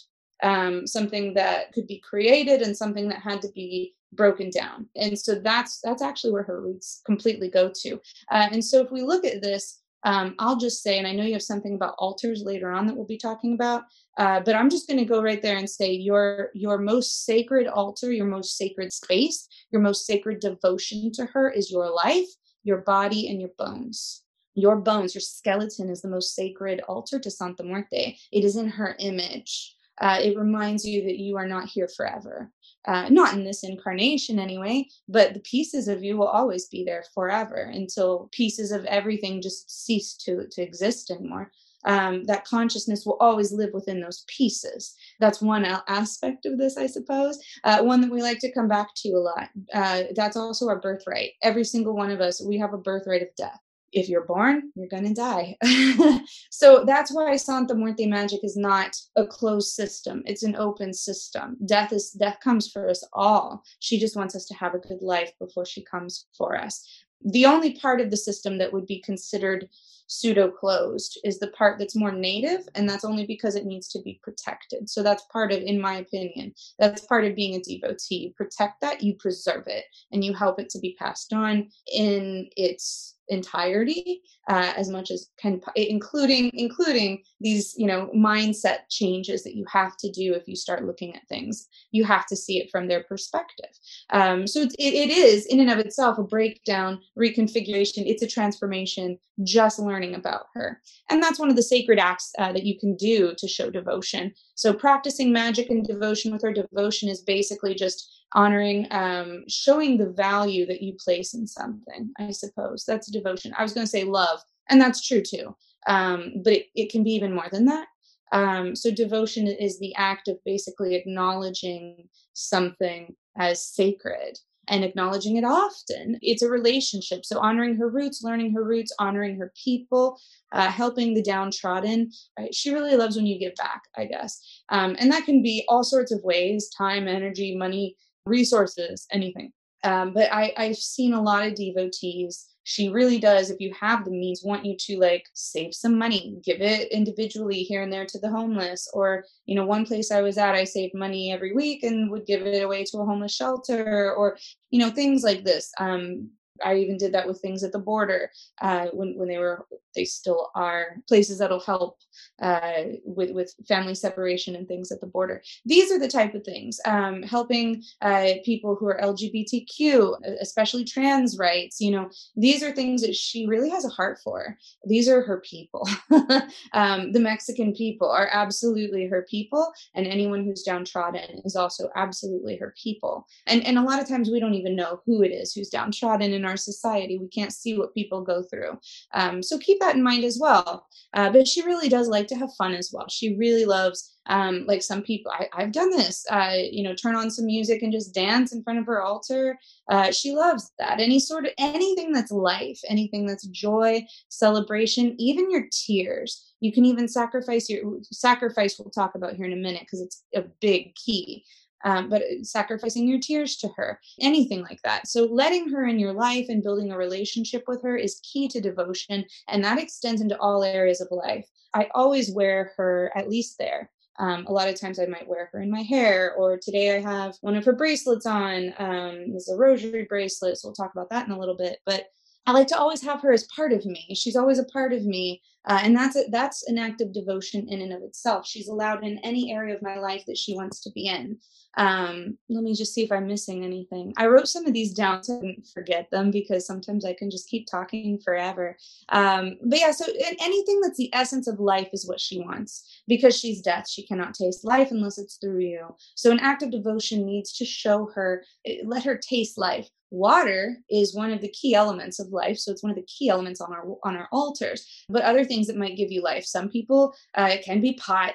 [0.43, 5.17] um, something that could be created and something that had to be broken down and
[5.17, 7.93] so that's that's actually where her roots completely go to
[8.31, 11.23] uh, and so if we look at this um, I'll just say, and I know
[11.23, 13.83] you have something about altars later on that we'll be talking about,
[14.17, 17.67] uh, but I'm just going to go right there and say your your most sacred
[17.67, 22.27] altar, your most sacred space, your most sacred devotion to her is your life,
[22.63, 24.23] your body, and your bones.
[24.53, 28.17] Your bones, your skeleton is the most sacred altar to Santa Muerte.
[28.33, 29.77] It is in her image.
[30.01, 32.51] Uh, it reminds you that you are not here forever
[32.85, 37.03] uh, not in this incarnation anyway, but the pieces of you will always be there
[37.13, 41.51] forever until pieces of everything just cease to, to exist anymore.
[41.83, 44.95] Um, that consciousness will always live within those pieces.
[45.19, 47.39] That's one aspect of this, I suppose.
[47.63, 49.49] Uh, one that we like to come back to a lot.
[49.73, 51.31] Uh, that's also our birthright.
[51.41, 53.59] Every single one of us, we have a birthright of death
[53.91, 55.57] if you're born, you're going to die.
[56.49, 60.23] so that's why Santa Muerte magic is not a closed system.
[60.25, 61.57] It's an open system.
[61.65, 63.63] Death is death comes for us all.
[63.79, 66.87] She just wants us to have a good life before she comes for us.
[67.23, 69.69] The only part of the system that would be considered
[70.11, 74.01] pseudo closed is the part that's more native and that's only because it needs to
[74.01, 74.89] be protected.
[74.89, 78.15] So that's part of in my opinion that's part of being a devotee.
[78.15, 82.49] You protect that you preserve it and you help it to be passed on in
[82.57, 89.55] its entirety uh, as much as can including including these you know mindset changes that
[89.55, 91.67] you have to do if you start looking at things.
[91.91, 93.71] You have to see it from their perspective.
[94.09, 98.03] Um, so it, it is in and of itself a breakdown reconfiguration.
[98.05, 99.17] It's a transformation.
[99.43, 100.81] Just learning about her.
[101.09, 104.33] And that's one of the sacred acts uh, that you can do to show devotion.
[104.55, 110.09] So practicing magic and devotion with her devotion is basically just honoring um, showing the
[110.09, 112.85] value that you place in something i suppose.
[112.85, 113.53] That's devotion.
[113.57, 115.55] I was going to say love and that's true too.
[115.87, 117.87] Um, but it, it can be even more than that.
[118.31, 124.39] Um, so devotion is the act of basically acknowledging something as sacred
[124.71, 126.17] and acknowledging it often.
[126.21, 127.25] It's a relationship.
[127.25, 130.17] So honoring her roots, learning her roots, honoring her people,
[130.53, 132.11] uh, helping the downtrodden.
[132.39, 132.55] Right?
[132.55, 134.41] She really loves when you give back, I guess.
[134.69, 139.51] Um, and that can be all sorts of ways time, energy, money, resources, anything.
[139.83, 144.05] Um, but I, I've seen a lot of devotees she really does if you have
[144.05, 148.05] the means want you to like save some money give it individually here and there
[148.05, 148.87] to the homeless.
[148.93, 152.25] Or you know one place i was at i saved money every week and would
[152.25, 154.37] give it away to a homeless shelter or
[154.69, 155.71] you know things like this.
[155.79, 156.31] Um
[156.63, 158.31] I even did that with things at the border
[158.61, 161.97] uh, when when they were they still are places that'll help
[162.41, 165.41] uh, with with family separation and things at the border.
[165.65, 171.37] These are the type of things um, helping uh, people who are LGBTQ, especially trans
[171.37, 171.81] rights.
[171.81, 174.57] You know, these are things that she really has a heart for.
[174.85, 175.87] These are her people.
[176.73, 182.57] um, the Mexican people are absolutely her people, and anyone who's downtrodden is also absolutely
[182.57, 183.25] her people.
[183.47, 186.33] And and a lot of times we don't even know who it is who's downtrodden
[186.33, 187.17] in our society.
[187.17, 188.79] We can't see what people go through.
[189.13, 190.85] Um, so keep that in mind as well.
[191.13, 193.07] Uh, but she really does like to have fun as well.
[193.09, 197.15] She really loves, um, like some people, I, have done this, uh, you know, turn
[197.15, 199.57] on some music and just dance in front of her altar.
[199.89, 200.99] Uh, she loves that.
[200.99, 206.47] Any sort of anything that's life, anything that's joy, celebration, even your tears.
[206.59, 208.77] You can even sacrifice your sacrifice.
[208.77, 211.43] We'll talk about here in a minute because it's a big key
[211.83, 215.07] um, but sacrificing your tears to her, anything like that.
[215.07, 218.61] So, letting her in your life and building a relationship with her is key to
[218.61, 221.45] devotion, and that extends into all areas of life.
[221.73, 223.89] I always wear her at least there.
[224.19, 227.01] Um, a lot of times I might wear her in my hair, or today I
[227.01, 228.73] have one of her bracelets on.
[228.77, 231.79] Um, this is a rosary bracelet, so we'll talk about that in a little bit.
[231.85, 232.05] But
[232.45, 234.15] I like to always have her as part of me.
[234.15, 237.67] She's always a part of me, uh, and that's a, that's an act of devotion
[237.69, 238.47] in and of itself.
[238.47, 241.37] She's allowed in any area of my life that she wants to be in.
[241.77, 244.13] Um, let me just see if I'm missing anything.
[244.17, 247.29] I wrote some of these down so I didn't forget them because sometimes I can
[247.29, 248.75] just keep talking forever.
[249.09, 250.05] Um, but yeah, so
[250.41, 253.03] anything that's the essence of life is what she wants.
[253.07, 255.95] Because she's death, she cannot taste life unless it's through you.
[256.15, 260.77] So an act of devotion needs to show her, eh, let her taste life water
[260.89, 263.61] is one of the key elements of life so it's one of the key elements
[263.61, 267.13] on our on our altars but other things that might give you life some people
[267.35, 268.33] uh, it can be pot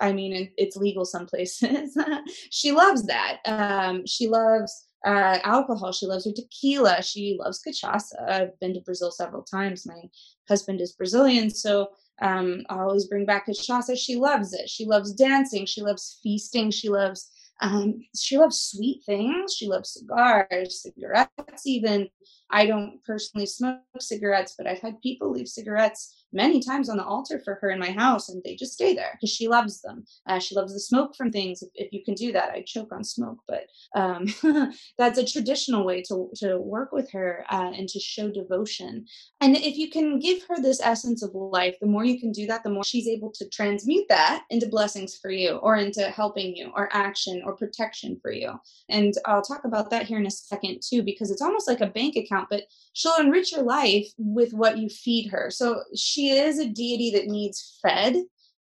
[0.00, 1.96] I mean, it's legal some places.
[2.50, 3.38] she loves that.
[3.44, 5.92] Um, she loves uh, alcohol.
[5.92, 7.02] She loves her tequila.
[7.02, 8.28] She loves cachaça.
[8.28, 9.86] I've been to Brazil several times.
[9.86, 10.02] My
[10.48, 11.88] husband is Brazilian, so
[12.20, 13.96] um, I always bring back cachaça.
[13.96, 14.68] She loves it.
[14.68, 15.66] She loves dancing.
[15.66, 16.70] She loves feasting.
[16.70, 17.30] She loves
[17.60, 19.54] um, she loves sweet things.
[19.54, 22.08] She loves cigars, cigarettes, even.
[22.50, 27.04] I don't personally smoke cigarettes, but I've had people leave cigarettes many times on the
[27.04, 30.04] altar for her in my house and they just stay there because she loves them.
[30.26, 31.62] Uh, she loves the smoke from things.
[31.62, 34.26] If, if, you can do that i choke on smoke but um,
[34.98, 39.06] that's a traditional way to, to work with her uh, and to show devotion.
[39.40, 42.46] And if you can give her this essence of life the more you can do
[42.46, 46.56] that the more she's able to transmute that into blessings for you or into helping
[46.56, 48.52] you or action or protection for you.
[48.88, 51.86] And i'll talk about that here in a second too because it's almost like a
[51.86, 55.50] bank account but she'll enrich your life with what you feed her.
[55.50, 58.14] So she she is a deity that needs fed,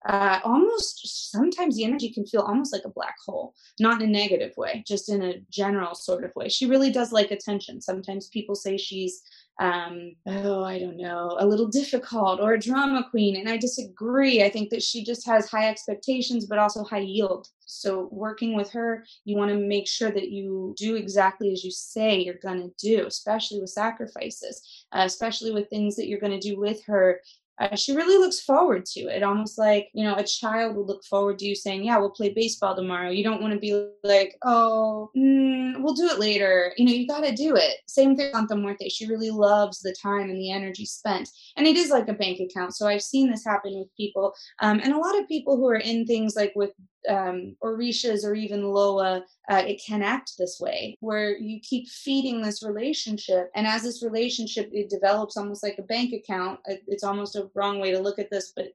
[0.07, 4.13] uh, almost sometimes the energy can feel almost like a black hole, not in a
[4.13, 6.49] negative way, just in a general sort of way.
[6.49, 7.81] She really does like attention.
[7.81, 9.23] Sometimes people say she's
[9.61, 13.37] um, oh, I don't know, a little difficult or a drama queen.
[13.37, 14.45] And I disagree.
[14.45, 17.49] I think that she just has high expectations, but also high yield.
[17.67, 21.73] So, working with her, you want to make sure that you do exactly as you
[21.73, 26.39] say you're going to do, especially with sacrifices, uh, especially with things that you're going
[26.39, 27.21] to do with her
[27.61, 29.23] uh, she really looks forward to it.
[29.23, 32.31] Almost like you know a child would look forward to you saying yeah we'll play
[32.31, 33.11] baseball tomorrow.
[33.11, 36.73] You don't want to be like oh mm, we'll do it later.
[36.77, 37.77] You know you got to do it.
[37.87, 41.29] Same thing on the muerte she really loves the time and the energy spent.
[41.57, 42.77] And it is like a bank account.
[42.77, 45.77] So i've seen this happen with people um, and a lot of people who are
[45.77, 46.73] in things like with
[47.09, 52.43] um, orishas or even loa, uh, it can act this way, where you keep feeding
[52.43, 56.61] this relationship, and as this relationship it develops almost like a bank account.
[56.87, 58.69] It's almost a wrong way to look at this, but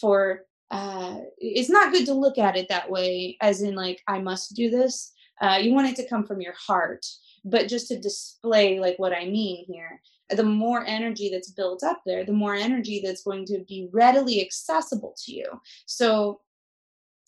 [0.00, 4.18] for uh, it's not good to look at it that way, as in like I
[4.20, 5.12] must do this.
[5.40, 7.06] Uh, you want it to come from your heart,
[7.44, 10.00] but just to display like what I mean here
[10.36, 14.40] the more energy that's built up there, the more energy that's going to be readily
[14.40, 15.46] accessible to you.
[15.86, 16.40] So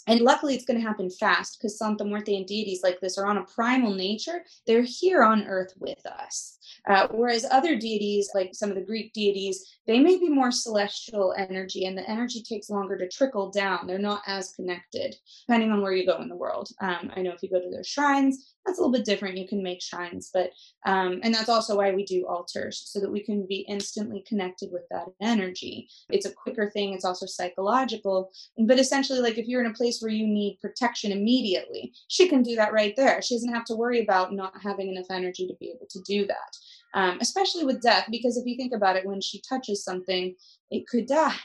[0.07, 3.27] and luckily it's going to happen fast because santa muerte and deities like this are
[3.27, 4.45] on a primal nature.
[4.67, 6.59] They're here on earth with us.
[6.89, 11.35] Uh, whereas other deities like some of the greek deities they may be more celestial
[11.37, 13.87] energy and the energy takes longer to trickle down.
[13.87, 15.15] They're not as connected
[15.47, 16.69] depending on where you go in the world.
[16.81, 19.39] Um, i know if you go to their shrines that's a little bit different.
[19.39, 20.51] You can make shrines but
[20.85, 24.71] um, and that's also why we do altars so that we can be instantly connected
[24.73, 25.89] with that energy.
[26.11, 28.31] It's a quicker thing it's also psychological
[28.67, 32.43] but essentially like if you're in a place where you need protection immediately she can
[32.43, 33.23] do that right there.
[33.23, 36.27] She doesn't have to worry about not having enough energy to be able to do
[36.27, 36.57] that
[36.95, 40.35] um, especially with death, because if you think about it, when she touches something,
[40.71, 41.39] it could die.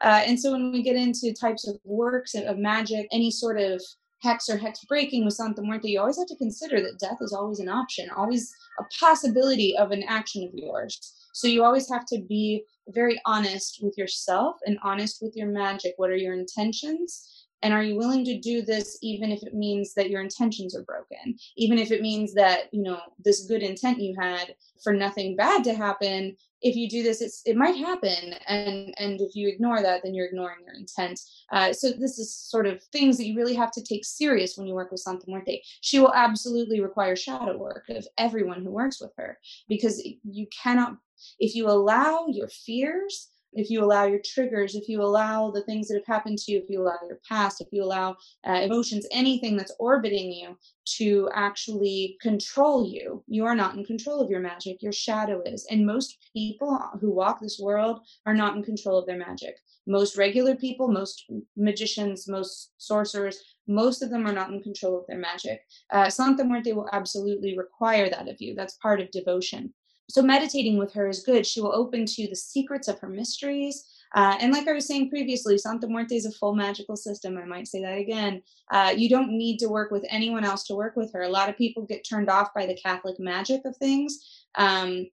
[0.00, 3.82] uh, and so when we get into types of works of magic, any sort of
[4.20, 7.32] hex or hex breaking with Santa Muerte, you always have to consider that death is
[7.32, 11.14] always an option, always a possibility of an action of yours.
[11.32, 15.94] So you always have to be very honest with yourself and honest with your magic.
[15.96, 17.37] What are your intentions?
[17.62, 20.84] And are you willing to do this even if it means that your intentions are
[20.84, 21.36] broken?
[21.56, 25.64] Even if it means that, you know, this good intent you had for nothing bad
[25.64, 28.34] to happen, if you do this, it's, it might happen.
[28.46, 31.20] And, and if you ignore that, then you're ignoring your intent.
[31.52, 34.66] Uh, so this is sort of things that you really have to take serious when
[34.66, 35.62] you work with Santa Muerte.
[35.80, 39.38] She will absolutely require shadow work of everyone who works with her
[39.68, 40.96] because you cannot,
[41.38, 45.88] if you allow your fears, if you allow your triggers, if you allow the things
[45.88, 49.06] that have happened to you, if you allow your past, if you allow uh, emotions,
[49.10, 50.56] anything that's orbiting you
[50.96, 54.82] to actually control you, you are not in control of your magic.
[54.82, 55.66] Your shadow is.
[55.70, 59.56] And most people who walk this world are not in control of their magic.
[59.86, 61.24] Most regular people, most
[61.56, 65.62] magicians, most sorcerers, most of them are not in control of their magic.
[65.90, 68.54] Uh, Santa Muerte will absolutely require that of you.
[68.54, 69.72] That's part of devotion
[70.08, 71.46] so meditating with her is good.
[71.46, 73.84] She will open to the secrets of her mysteries.
[74.14, 77.36] Uh, and like I was saying previously, Santa Muerte is a full magical system.
[77.36, 78.42] I might say that again.
[78.70, 81.22] Uh, you don't need to work with anyone else to work with her.
[81.22, 84.46] A lot of people get turned off by the Catholic magic of things.
[84.54, 85.08] Um,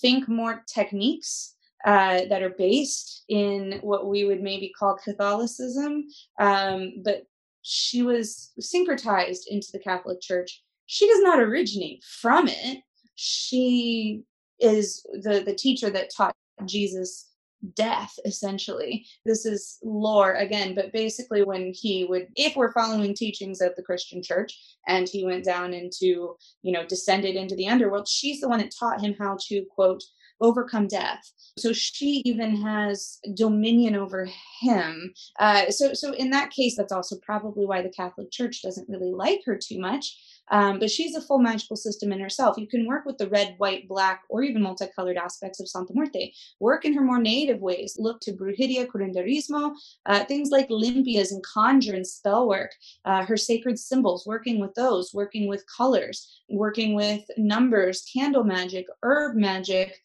[0.00, 1.54] think more techniques
[1.84, 6.06] uh, that are based in what we would maybe call Catholicism.
[6.40, 7.26] Um, but
[7.62, 10.62] she was syncretized into the Catholic Church.
[10.86, 12.78] She does not originate from it
[13.14, 14.22] she
[14.60, 16.34] is the the teacher that taught
[16.64, 17.30] Jesus
[17.74, 19.06] death essentially.
[19.24, 23.82] This is lore again but basically when he would if we're following teachings of the
[23.82, 28.48] christian church and he went down into you know descended into the underworld she's the
[28.48, 30.02] one that taught him how to quote
[30.40, 31.32] overcome death.
[31.58, 34.28] So she even has dominion over
[34.60, 35.14] him.
[35.38, 39.12] Uh, so so in that case that's also probably why the catholic church doesn't really
[39.12, 40.16] like her too much
[40.50, 42.58] um, but she's a full magical system in herself.
[42.58, 46.32] You can work with the red, white, black, or even multicolored aspects of Santa Muerte.
[46.60, 47.96] Work in her more native ways.
[47.98, 49.74] Look to brujeria, curanderismo,
[50.06, 52.72] uh, things like limpias and conjure and spell work.
[53.04, 58.86] Uh, her sacred symbols, working with those, working with colors, working with numbers, candle magic,
[59.02, 60.00] herb magic,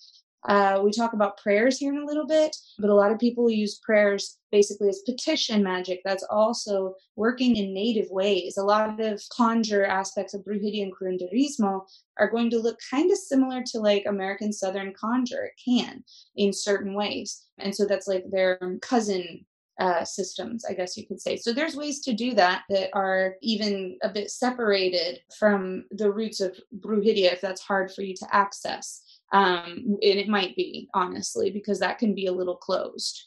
[0.47, 3.49] uh, we talk about prayers here in a little bit, but a lot of people
[3.49, 6.01] use prayers basically as petition magic.
[6.05, 8.57] That's also working in native ways.
[8.57, 11.81] A lot of conjure aspects of brujeria and curanderismo
[12.17, 15.45] are going to look kind of similar to like American Southern conjure.
[15.45, 16.03] It can
[16.35, 17.45] in certain ways.
[17.57, 19.45] And so that's like their cousin
[19.79, 21.37] uh, systems, I guess you could say.
[21.37, 26.41] So there's ways to do that that are even a bit separated from the roots
[26.41, 31.51] of brujeria if that's hard for you to access um, and it might be honestly
[31.51, 33.25] because that can be a little closed.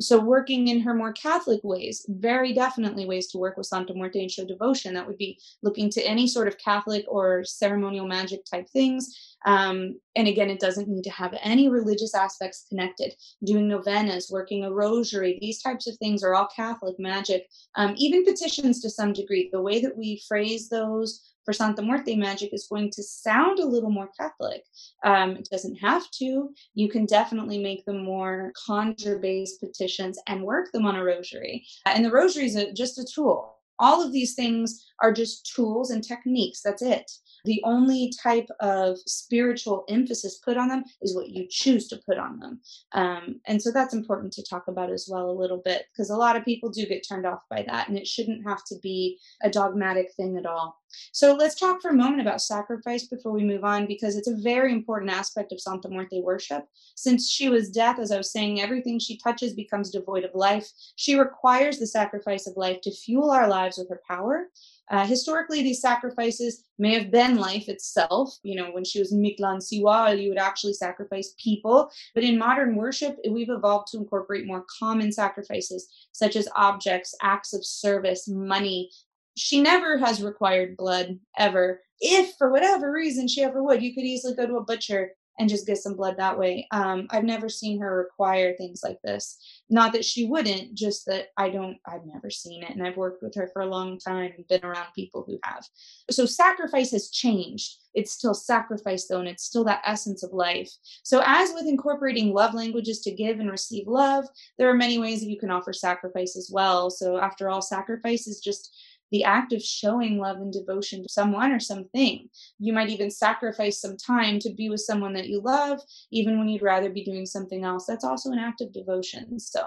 [0.00, 4.20] So working in her more catholic ways very definitely ways to work with santa muerte
[4.20, 4.94] and show devotion.
[4.94, 9.36] That would be looking to any sort of catholic or ceremonial magic type things.
[9.44, 13.14] Um, and again it doesn't need to have any religious aspects connected.
[13.44, 17.48] Doing novenas working a rosary these types of things are all catholic magic.
[17.76, 19.50] Um, even petitions to some degree.
[19.52, 23.66] The way that we phrase those for Santa Muerte magic is going to sound a
[23.66, 24.64] little more Catholic.
[25.04, 26.50] Um, it doesn't have to.
[26.74, 31.66] You can definitely make them more conjure based petitions and work them on a rosary.
[31.86, 33.56] And the rosary is a, just a tool.
[33.78, 36.60] All of these things are just tools and techniques.
[36.62, 37.10] That's it.
[37.44, 42.18] The only type of spiritual emphasis put on them is what you choose to put
[42.18, 42.60] on them.
[42.92, 46.16] Um, and so that's important to talk about as well a little bit because a
[46.16, 49.18] lot of people do get turned off by that and it shouldn't have to be
[49.42, 50.76] a dogmatic thing at all.
[51.12, 54.36] So let's talk for a moment about sacrifice before we move on because it's a
[54.36, 56.64] very important aspect of Santa Muerte worship.
[56.96, 60.70] Since she was death, as I was saying, everything she touches becomes devoid of life.
[60.96, 64.48] She requires the sacrifice of life to fuel our lives with her power
[64.90, 68.36] uh, historically, these sacrifices may have been life itself.
[68.42, 71.90] You know, when she was Mictlancihuatl, you would actually sacrifice people.
[72.14, 77.52] But in modern worship, we've evolved to incorporate more common sacrifices, such as objects, acts
[77.54, 78.90] of service, money.
[79.36, 81.80] She never has required blood ever.
[82.00, 85.48] If for whatever reason she ever would, you could easily go to a butcher and
[85.48, 86.66] just get some blood that way.
[86.70, 89.38] Um, I've never seen her require things like this.
[89.70, 92.70] Not that she wouldn't, just that I don't, I've never seen it.
[92.70, 95.66] And I've worked with her for a long time and been around people who have.
[96.10, 97.78] So sacrifice has changed.
[97.94, 100.70] It's still sacrifice though, and it's still that essence of life.
[101.02, 104.24] So, as with incorporating love languages to give and receive love,
[104.58, 106.90] there are many ways that you can offer sacrifice as well.
[106.90, 108.74] So, after all, sacrifice is just
[109.12, 112.28] the act of showing love and devotion to someone or something.
[112.58, 116.48] You might even sacrifice some time to be with someone that you love, even when
[116.48, 117.84] you'd rather be doing something else.
[117.86, 119.38] That's also an act of devotion.
[119.38, 119.62] So,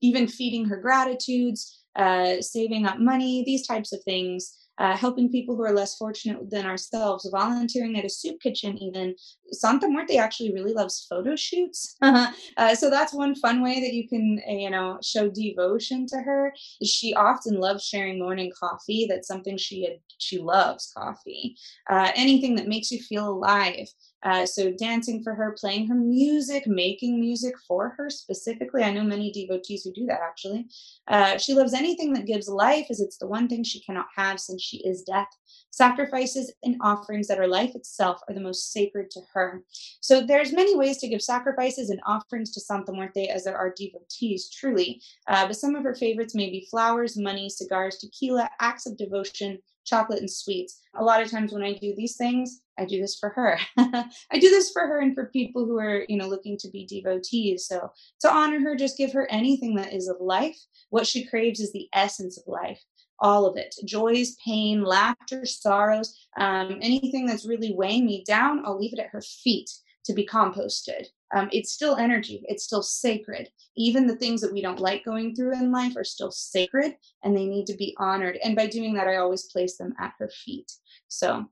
[0.00, 5.56] even feeding her gratitudes, uh, saving up money, these types of things uh, helping people
[5.56, 9.14] who are less fortunate than ourselves, volunteering at a soup kitchen, even.
[9.50, 11.96] Santa Muerte actually really loves photo shoots.
[12.02, 16.16] uh, so that's one fun way that you can, uh, you know, show devotion to
[16.18, 16.52] her.
[16.84, 19.06] She often loves sharing morning coffee.
[19.08, 21.56] That's something she had, she loves coffee.
[21.88, 23.88] Uh, anything that makes you feel alive.
[24.22, 28.82] Uh, so dancing for her, playing her music, making music for her specifically.
[28.82, 30.66] I know many devotees who do that actually.
[31.06, 34.40] Uh, she loves anything that gives life, as it's the one thing she cannot have
[34.40, 35.28] since she is death.
[35.70, 39.62] Sacrifices and offerings that are life itself are the most sacred to her.
[40.00, 43.72] So there's many ways to give sacrifices and offerings to Santa Muerte as there are
[43.76, 45.00] devotees, truly.
[45.28, 49.58] Uh, but some of her favorites may be flowers, money, cigars, tequila, acts of devotion,
[49.88, 50.80] chocolate, and sweets.
[50.96, 53.58] A lot of times when I do these things, I do this for her.
[53.76, 56.86] I do this for her and for people who are, you know, looking to be
[56.86, 57.66] devotees.
[57.66, 60.58] So to honor her, just give her anything that is of life.
[60.90, 62.82] What she craves is the essence of life,
[63.18, 68.78] all of it joys, pain, laughter, sorrows, um, anything that's really weighing me down, I'll
[68.78, 69.70] leave it at her feet
[70.04, 71.06] to be composted.
[71.34, 73.50] Um, it's still energy, it's still sacred.
[73.76, 77.36] Even the things that we don't like going through in life are still sacred and
[77.36, 78.38] they need to be honored.
[78.42, 80.72] And by doing that, I always place them at her feet.
[81.08, 81.46] So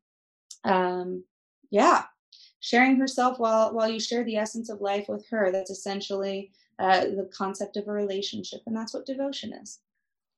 [0.64, 1.24] um,
[1.70, 2.04] yeah,
[2.60, 5.50] sharing herself while while you share the essence of life with her.
[5.52, 9.80] That's essentially uh, the concept of a relationship, and that's what devotion is.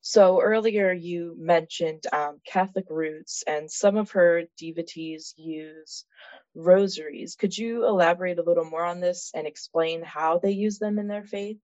[0.08, 6.06] So earlier you mentioned um, Catholic roots, and some of her devotees use
[6.54, 7.36] rosaries.
[7.36, 11.08] Could you elaborate a little more on this and explain how they use them in
[11.08, 11.58] their faith?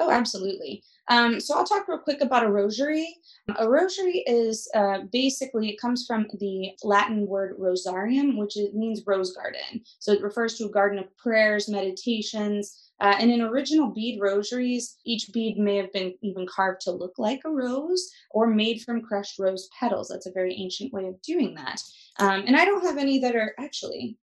[0.00, 0.82] Oh, absolutely.
[1.08, 3.16] Um, so I'll talk real quick about a rosary.
[3.56, 9.34] A rosary is uh, basically, it comes from the Latin word rosarium, which means rose
[9.34, 9.84] garden.
[10.00, 14.96] So it refers to a garden of prayers, meditations, uh, and in original bead rosaries,
[15.04, 19.02] each bead may have been even carved to look like a rose or made from
[19.02, 20.08] crushed rose petals.
[20.08, 21.80] That's a very ancient way of doing that.
[22.18, 24.16] Um, and I don't have any that are actually,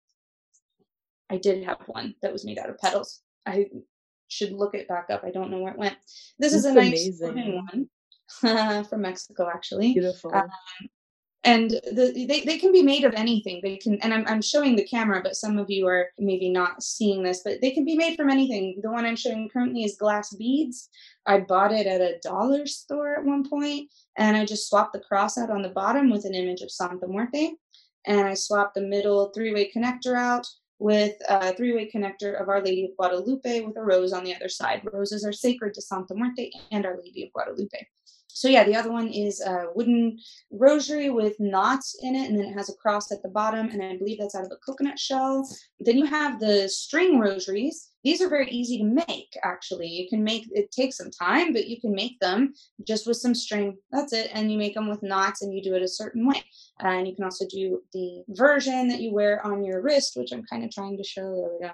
[1.30, 3.20] I did have one that was made out of petals.
[3.46, 3.66] I
[4.28, 5.22] should look it back up.
[5.24, 5.96] I don't know where it went.
[6.38, 7.20] This That's is a nice
[8.40, 9.92] one from Mexico, actually.
[9.92, 10.34] Beautiful.
[10.34, 10.48] Um,
[11.44, 14.76] and the, they, they can be made of anything they can and I'm, I'm showing
[14.76, 17.96] the camera but some of you are maybe not seeing this but they can be
[17.96, 20.88] made from anything the one i'm showing currently is glass beads
[21.26, 25.00] i bought it at a dollar store at one point and i just swapped the
[25.00, 27.52] cross out on the bottom with an image of santa muerte
[28.06, 30.46] and i swapped the middle three-way connector out
[30.80, 34.48] with a three-way connector of Our Lady of Guadalupe with a rose on the other
[34.48, 34.82] side.
[34.92, 37.86] Roses are sacred to Santa Muerte and Our Lady of Guadalupe.
[38.28, 40.18] So yeah, the other one is a wooden
[40.50, 43.82] rosary with knots in it, and then it has a cross at the bottom, and
[43.82, 45.48] I believe that's out of a coconut shell.
[45.78, 47.90] Then you have the string rosaries.
[48.02, 49.86] These are very easy to make, actually.
[49.86, 52.54] You can make it takes some time, but you can make them
[52.86, 53.78] just with some string.
[53.92, 56.42] That's it, and you make them with knots, and you do it a certain way.
[56.80, 60.44] And you can also do the version that you wear on your wrist, which I'm
[60.44, 61.22] kind of trying to show.
[61.22, 61.72] There we go.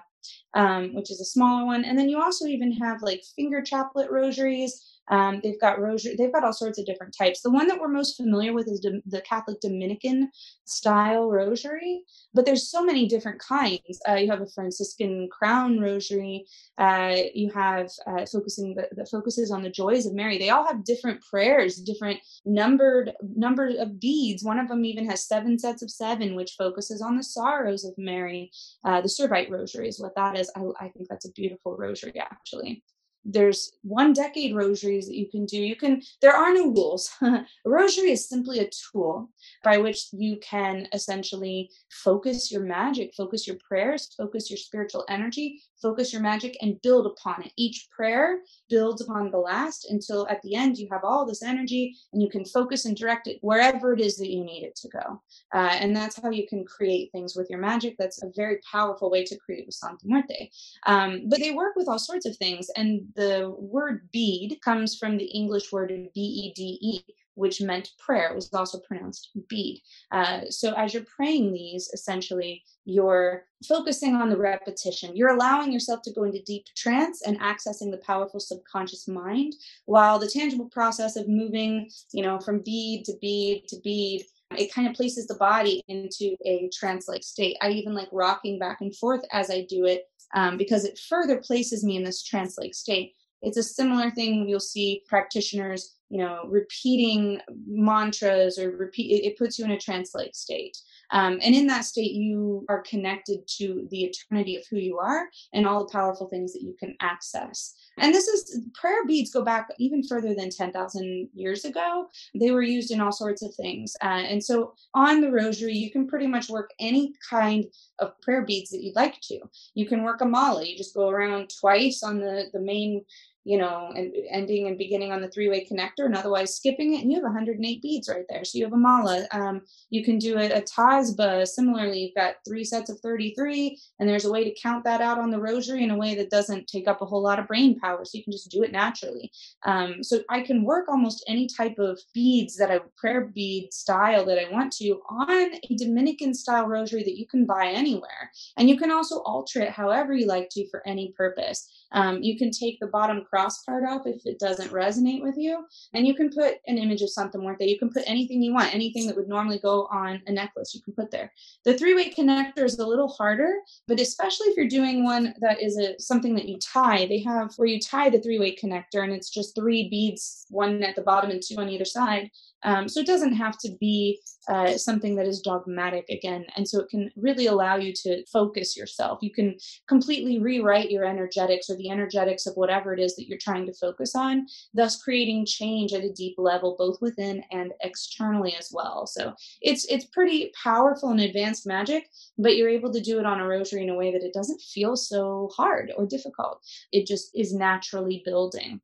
[0.53, 4.11] Um, which is a smaller one, and then you also even have like finger chaplet
[4.11, 7.41] rosaries um, they've got rosary, they've got all sorts of different types.
[7.41, 10.31] The one that we're most familiar with is the Catholic Dominican
[10.65, 13.99] style rosary, but there's so many different kinds.
[14.07, 16.45] Uh, you have a Franciscan crown rosary.
[16.77, 20.37] Uh, you have uh, focusing that focuses on the joys of Mary.
[20.37, 24.43] They all have different prayers, different numbered number of beads.
[24.43, 27.93] One of them even has seven sets of seven, which focuses on the sorrows of
[27.97, 28.51] Mary.
[28.85, 30.51] Uh, the Servite rosary is what that is.
[30.55, 32.83] I, I think that's a beautiful rosary, actually
[33.23, 35.57] there's one decade rosaries that you can do.
[35.57, 37.09] You can there are no rules.
[37.21, 39.29] A rosary is simply a tool
[39.63, 45.61] by which you can essentially focus your magic focus your prayers focus your spiritual energy
[45.81, 47.51] focus your magic and build upon it.
[47.57, 51.95] Each prayer builds upon the last until at the end you have all this energy
[52.13, 54.89] and you can focus and direct it wherever it is that you need it to
[54.89, 55.21] go.
[55.53, 57.95] Uh, and that's how you can create things with your magic.
[57.97, 60.49] That's a very powerful way to create with santa muerte.
[60.85, 65.17] Um, but they work with all sorts of things and the word bead comes from
[65.17, 67.03] the English word B-E-D-E,
[67.41, 68.29] which meant prayer.
[68.29, 69.81] It was also pronounced bead.
[70.11, 75.15] Uh, so as you're praying these, essentially, you're focusing on the repetition.
[75.15, 80.19] You're allowing yourself to go into deep trance and accessing the powerful subconscious mind, while
[80.19, 84.23] the tangible process of moving, you know, from bead to bead to bead
[84.57, 87.55] it kind of places the body into a trance like state.
[87.61, 91.37] I even like rocking back and forth as I do it um, because it further
[91.37, 93.15] places me in this trance like state.
[93.41, 99.37] It's a similar thing you'll see practitioners you know repeating mantras or repeat it, it
[99.37, 100.77] puts you in a trance-like state
[101.11, 105.27] um, and in that state you are connected to the eternity of who you are
[105.53, 109.43] and all the powerful things that you can access and this is prayer beads go
[109.43, 112.07] back even further than 10,000 years ago.
[112.33, 113.95] They were used in all sorts of things.
[114.01, 117.65] Uh, and so on the rosary, you can pretty much work any kind
[117.99, 119.39] of prayer beads that you'd like to.
[119.75, 120.65] You can work a mala.
[120.65, 123.03] You just go around twice on the, the main
[123.43, 127.11] you know, and ending and beginning on the three-way connector and otherwise skipping it, and
[127.11, 128.45] you have 108 beads right there.
[128.45, 129.25] So you have a mala.
[129.31, 131.47] Um, you can do a, a tasbih.
[131.47, 135.17] Similarly, you've got three sets of 33, and there's a way to count that out
[135.17, 137.79] on the rosary in a way that doesn't take up a whole lot of brain
[137.79, 138.05] power.
[138.05, 139.31] So you can just do it naturally.
[139.65, 144.25] Um, so I can work almost any type of beads that I prayer bead style
[144.25, 148.69] that I want to on a Dominican style rosary that you can buy anywhere, and
[148.69, 151.67] you can also alter it however you like to for any purpose.
[151.93, 155.65] Um, you can take the bottom cross part off if it doesn't resonate with you,
[155.93, 157.67] and you can put an image of Santa Muerte.
[157.67, 160.81] You can put anything you want, anything that would normally go on a necklace, you
[160.81, 161.31] can put there.
[161.65, 163.53] The three-way connector is a little harder,
[163.87, 167.53] but especially if you're doing one that is a something that you tie, they have
[167.57, 171.29] where you tie the three-way connector, and it's just three beads, one at the bottom
[171.31, 172.29] and two on either side.
[172.63, 176.45] Um, so it doesn't have to be uh, something that is dogmatic again.
[176.55, 179.19] And so it can really allow you to focus yourself.
[179.21, 179.57] You can
[179.87, 183.73] completely rewrite your energetics or the energetics of whatever it is that you're trying to
[183.73, 189.07] focus on, thus creating change at a deep level, both within and externally as well.
[189.07, 193.39] So it's it's pretty powerful and advanced magic, but you're able to do it on
[193.39, 196.61] a rosary in a way that it doesn't feel so hard or difficult.
[196.91, 198.81] It just is naturally building.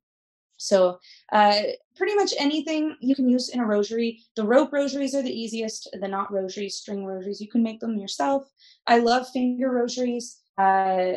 [0.58, 0.98] So,
[1.32, 1.62] uh,
[1.96, 4.20] pretty much anything you can use in a rosary.
[4.36, 7.96] The rope rosaries are the easiest, the knot rosaries, string rosaries, you can make them
[7.96, 8.48] yourself.
[8.86, 11.14] I love finger rosaries uh,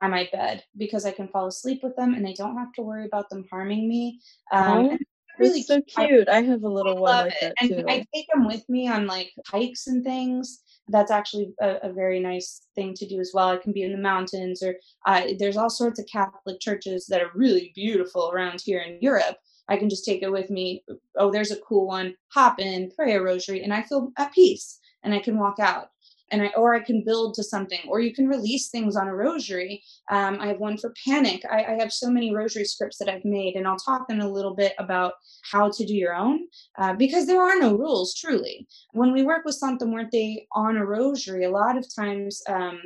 [0.00, 2.82] by my bed because I can fall asleep with them and I don't have to
[2.82, 4.20] worry about them harming me.
[4.52, 4.98] Um, oh,
[5.38, 6.28] really so cute.
[6.28, 7.54] I, I, have a little one like it.
[7.58, 7.74] that too.
[7.74, 11.92] And I take them with me on like hikes and things that's actually a, a,
[11.92, 13.50] very nice thing to do as well.
[13.50, 14.76] It can be in the mountains, or
[15.06, 19.36] uh, there's all sorts of Catholic churches that are really beautiful around here in Europe.
[19.68, 20.84] I can just take it with me.
[21.16, 22.14] Oh, there's a cool one.
[22.32, 25.88] Hop in, pray a rosary, and I feel at peace, and I can walk out
[26.30, 29.14] and I or I can build to something, or you can release things on a
[29.14, 29.82] rosary.
[30.10, 31.44] Um, I have one for panic.
[31.50, 34.28] I, I, have so many rosary scripts that I've made, and I'll talk in a
[34.28, 35.14] little bit about
[35.50, 36.46] how to do your own
[36.78, 38.14] uh, because there are no rules.
[38.14, 42.80] Truly, when we work with Santa Muerte on a rosary, a lot of times um,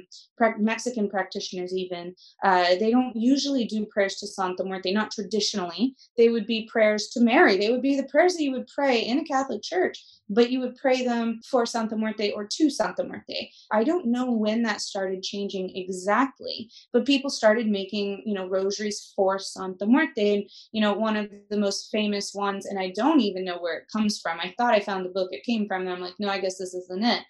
[0.59, 4.93] Mexican practitioners even uh, they don't usually do prayers to Santa Muerte.
[4.93, 7.57] Not traditionally, they would be prayers to Mary.
[7.57, 10.61] They would be the prayers that you would pray in a Catholic church, but you
[10.61, 13.32] would pray them for Santa Muerte or to Santa Muerte.
[13.71, 19.13] I don't know when that started changing exactly, but people started making, you know, rosaries
[19.15, 20.35] for Santa Muerte.
[20.35, 23.79] And, you know, one of the most famous ones, and I don't even know where
[23.79, 24.41] it comes from.
[24.41, 26.59] I thought I found the book it came from, and I'm like, no, I guess
[26.59, 27.23] this isn't it.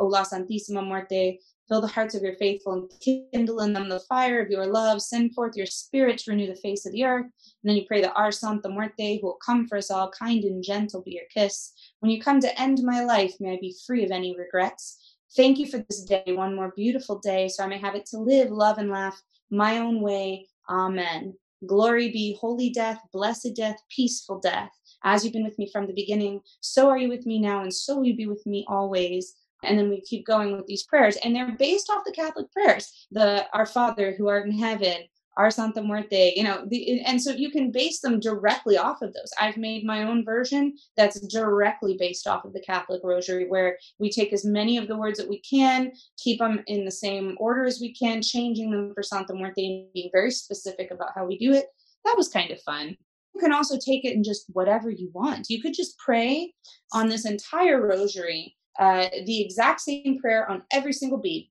[0.00, 1.38] O la Santísima Muerte,
[1.68, 2.90] fill the hearts of your faithful and
[3.32, 5.00] kindle in them the fire of your love.
[5.00, 7.24] Send forth your spirit to renew the face of the earth.
[7.24, 10.44] And then you pray that our Santa Muerte, who will come for us all, kind
[10.44, 11.72] and gentle be your kiss.
[12.00, 15.03] When you come to end my life, may I be free of any regrets.
[15.36, 18.18] Thank you for this day, one more beautiful day, so I may have it to
[18.18, 19.20] live, love, and laugh
[19.50, 20.46] my own way.
[20.70, 21.34] Amen.
[21.66, 24.70] Glory be, holy death, blessed death, peaceful death.
[25.02, 27.74] As you've been with me from the beginning, so are you with me now, and
[27.74, 29.34] so will you be with me always.
[29.64, 33.06] And then we keep going with these prayers, and they're based off the Catholic prayers.
[33.10, 34.98] The Our Father who art in heaven,
[35.36, 39.12] our Santa Muerte, you know, the, and so you can base them directly off of
[39.12, 39.30] those.
[39.40, 44.10] I've made my own version that's directly based off of the Catholic Rosary, where we
[44.10, 47.64] take as many of the words that we can, keep them in the same order
[47.64, 51.38] as we can, changing them for Santa Muerte and being very specific about how we
[51.38, 51.66] do it.
[52.04, 52.96] That was kind of fun.
[53.34, 55.50] You can also take it in just whatever you want.
[55.50, 56.54] You could just pray
[56.92, 61.50] on this entire rosary, uh, the exact same prayer on every single bead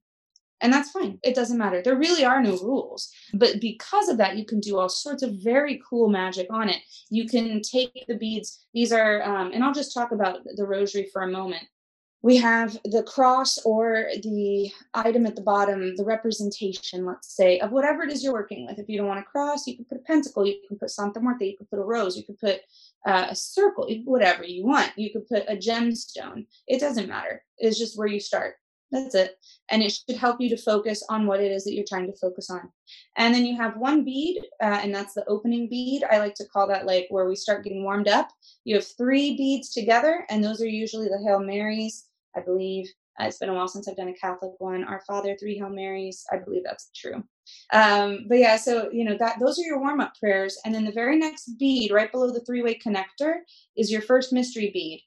[0.64, 1.20] and that's fine.
[1.24, 1.82] It doesn't matter.
[1.84, 3.12] There really are no rules.
[3.34, 6.82] But because of that, you can do all sorts of very cool magic on it.
[7.10, 8.66] You can take the beads.
[8.74, 11.64] These are, um, and I'll just talk about the rosary for a moment.
[12.22, 17.74] We have the cross or the item at the bottom, the representation, let's say, of
[17.74, 18.80] whatever it is you're working with.
[18.80, 21.20] If you don't want a cross, you can put a pentacle, you can put Santa
[21.20, 22.62] Muerte, you can put a rose, you could put
[23.06, 24.94] uh, a circle, whatever you want.
[24.96, 26.46] You could put a gemstone.
[26.66, 27.44] It doesn't matter.
[27.58, 28.56] It's just where you start.
[28.94, 29.40] That's it.
[29.70, 32.18] And it should help you to focus on what it is that you're trying to
[32.18, 32.70] focus on.
[33.18, 36.04] And then you have one bead, uh, and that's the opening bead.
[36.04, 38.30] I like to call that like where we start getting warmed up.
[38.66, 42.06] You have three beads together, and those are usually the Hail Marys,
[42.38, 42.88] I believe.
[43.20, 44.84] Uh, it's been a while since I've done a Catholic one.
[44.84, 46.24] Our Father, three Hail Marys.
[46.32, 47.24] I believe that's true.
[47.72, 50.86] Um, but yeah, so you know that those are your warm up prayers, and then
[50.86, 53.38] the very next bead, right below the three way connector,
[53.76, 55.04] is your first mystery bead.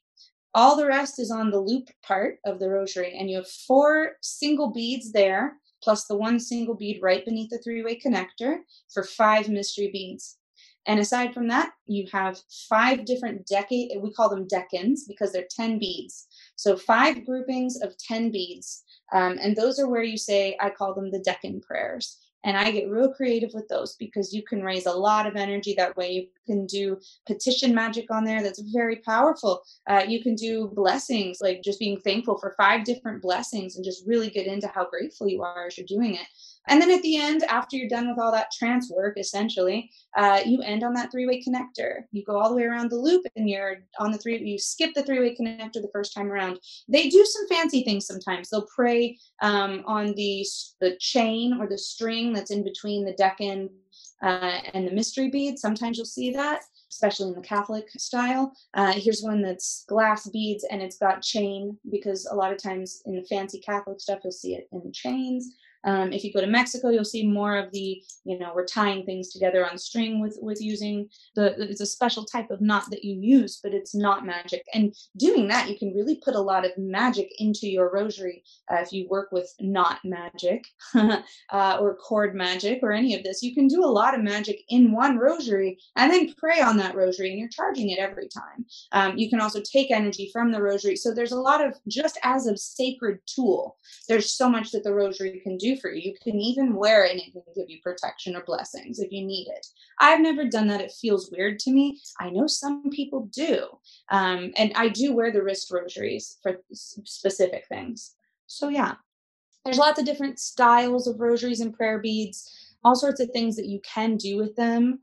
[0.57, 4.13] All the rest is on the loop part of the rosary, and you have four
[4.23, 9.03] single beads there, plus the one single bead right beneath the three way connector for
[9.03, 10.39] five mystery beads.
[10.87, 15.45] And aside from that, you have five different decade, we call them decans because they're
[15.47, 16.25] 10 beads.
[16.55, 18.83] So five groupings of 10 beads.
[19.13, 22.17] Um, and those are where you say, I call them the decan prayers.
[22.43, 25.73] And I get real creative with those because you can raise a lot of energy
[25.77, 26.11] that way.
[26.11, 29.63] You can do petition magic on there that's very powerful.
[29.87, 34.05] Uh, you can do blessings, like just being thankful for five different blessings and just
[34.07, 36.27] really get into how grateful you are as you're doing it.
[36.67, 40.41] And then at the end, after you're done with all that trance work, essentially, uh,
[40.45, 42.01] you end on that three way connector.
[42.11, 44.93] You go all the way around the loop and you're on the three, you skip
[44.93, 46.59] the three way connector the first time around.
[46.87, 48.49] They do some fancy things sometimes.
[48.49, 50.45] They'll pray um, on the,
[50.81, 53.69] the chain or the string that's in between the decan
[54.21, 55.59] uh, and the mystery bead.
[55.59, 56.61] Sometimes you'll see that
[56.91, 58.53] especially in the Catholic style.
[58.73, 63.01] Uh, here's one that's glass beads and it's got chain because a lot of times
[63.05, 65.53] in the fancy Catholic stuff, you'll see it in chains.
[65.85, 69.05] Um, if you go to Mexico, you'll see more of the, you know, we're tying
[69.05, 71.55] things together on string with with using the.
[71.69, 74.63] It's a special type of knot that you use, but it's not magic.
[74.73, 78.77] And doing that, you can really put a lot of magic into your rosary uh,
[78.77, 80.65] if you work with knot magic
[80.95, 83.43] uh, or cord magic or any of this.
[83.43, 86.95] You can do a lot of magic in one rosary and then pray on that
[86.95, 88.65] rosary, and you're charging it every time.
[88.91, 90.95] Um, you can also take energy from the rosary.
[90.95, 93.77] So there's a lot of just as a sacred tool.
[94.07, 96.11] There's so much that the rosary can do for you.
[96.11, 99.25] You can even wear it and it can give you protection or blessings if you
[99.25, 99.65] need it.
[99.99, 100.81] I've never done that.
[100.81, 101.99] It feels weird to me.
[102.19, 103.67] I know some people do.
[104.09, 108.15] Um, and I do wear the wrist rosaries for specific things.
[108.45, 108.93] So, yeah,
[109.65, 112.49] there's lots of different styles of rosaries and prayer beads,
[112.83, 114.99] all sorts of things that you can do with them.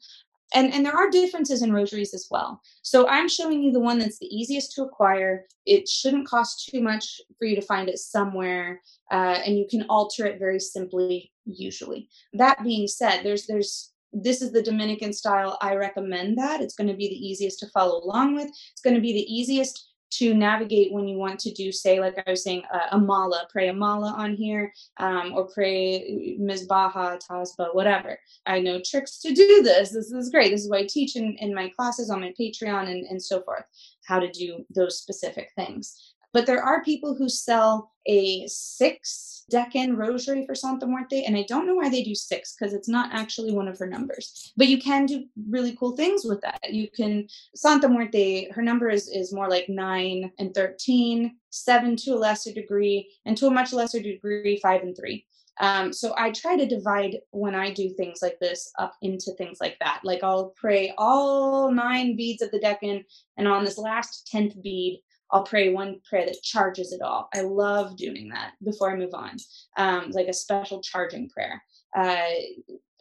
[0.55, 2.61] And, and there are differences in rosaries as well.
[2.83, 5.47] So I'm showing you the one that's the easiest to acquire.
[5.67, 8.81] It shouldn't cost too much for you to find it somewhere,
[9.11, 11.33] uh, and you can alter it very simply.
[11.47, 15.59] Usually, that being said, there's there's this is the Dominican style.
[15.61, 16.61] I recommend that.
[16.61, 18.49] It's going to be the easiest to follow along with.
[18.49, 22.23] It's going to be the easiest to navigate when you want to do, say, like
[22.27, 27.21] I was saying, uh, a mala, pray a mala on here, um, or pray Misbaha,
[27.25, 28.19] Tasba, whatever.
[28.47, 29.91] I know tricks to do this.
[29.91, 30.51] This is great.
[30.51, 33.43] This is what I teach in, in my classes on my Patreon and, and so
[33.43, 33.65] forth,
[34.07, 36.14] how to do those specific things.
[36.35, 41.45] But there are people who sell a six decan rosary for Santa Muerte, and I
[41.47, 44.53] don't know why they do six because it's not actually one of her numbers.
[44.57, 46.59] But you can do really cool things with that.
[46.71, 52.15] You can Santa Muerte, her number is is more like nine and 13, seven to
[52.15, 55.27] a lesser degree, and to a much lesser degree, five and three.
[55.61, 59.59] Um, so I try to divide when I do things like this up into things
[59.61, 60.01] like that.
[60.03, 63.05] Like I'll pray all nine beads of the decan,
[63.37, 65.01] and on this last tenth bead,
[65.35, 67.29] I'll pray one prayer that charges it all.
[67.35, 69.37] I love doing that before I move on,
[69.77, 71.61] um, like a special charging prayer.
[71.95, 72.25] Uh,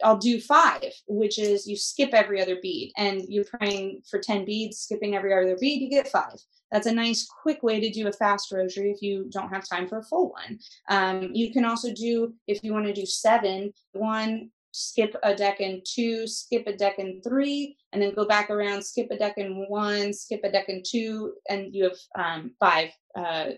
[0.02, 4.44] I'll do five, which is you skip every other bead, and you're praying for 10
[4.44, 6.34] beads, skipping every other bead, you get five.
[6.72, 9.86] That's a nice, quick way to do a fast rosary if you don't have time
[9.86, 10.58] for a full one.
[10.88, 15.60] Um, you can also do, if you want to do seven, one, skip a deck
[15.60, 19.36] decan two, skip a deck decan three, and then go back around, skip a deck
[19.36, 22.90] decan one, skip a deck decan two, and you have um, five.
[23.16, 23.50] Uh,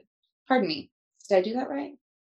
[0.47, 0.91] pardon me.
[1.27, 1.93] Did I do that right?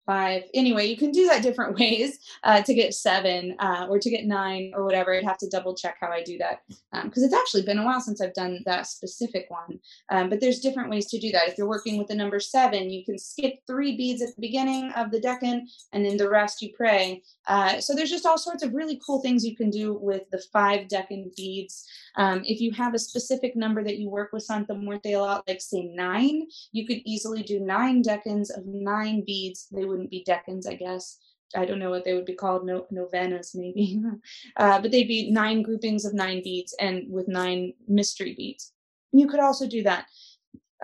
[0.09, 0.45] Five.
[0.55, 4.25] Anyway, you can do that different ways uh, to get seven uh, or to get
[4.25, 5.15] nine or whatever.
[5.15, 6.63] I'd have to double check how I do that
[7.05, 9.79] because um, it's actually been a while since I've done that specific one.
[10.09, 11.49] Um, but there's different ways to do that.
[11.49, 14.91] If you're working with the number seven, you can skip three beads at the beginning
[14.97, 15.61] of the decan
[15.93, 17.23] and then the rest you pray.
[17.47, 20.43] Uh, so there's just all sorts of really cool things you can do with the
[20.53, 21.87] five decan beads.
[22.17, 25.45] Um, if you have a specific number that you work with Santa Muerte a lot,
[25.47, 29.69] like say nine, you could easily do nine decans of nine beads.
[29.71, 31.19] They wouldn't be decans, I guess.
[31.57, 34.01] I don't know what they would be called, no, novenas maybe,
[34.57, 38.73] uh, but they'd be nine groupings of nine beads and with nine mystery beads.
[39.13, 40.07] You could also do that.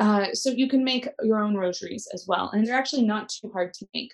[0.00, 3.50] Uh, so you can make your own rosaries as well, and they're actually not too
[3.52, 4.10] hard to make.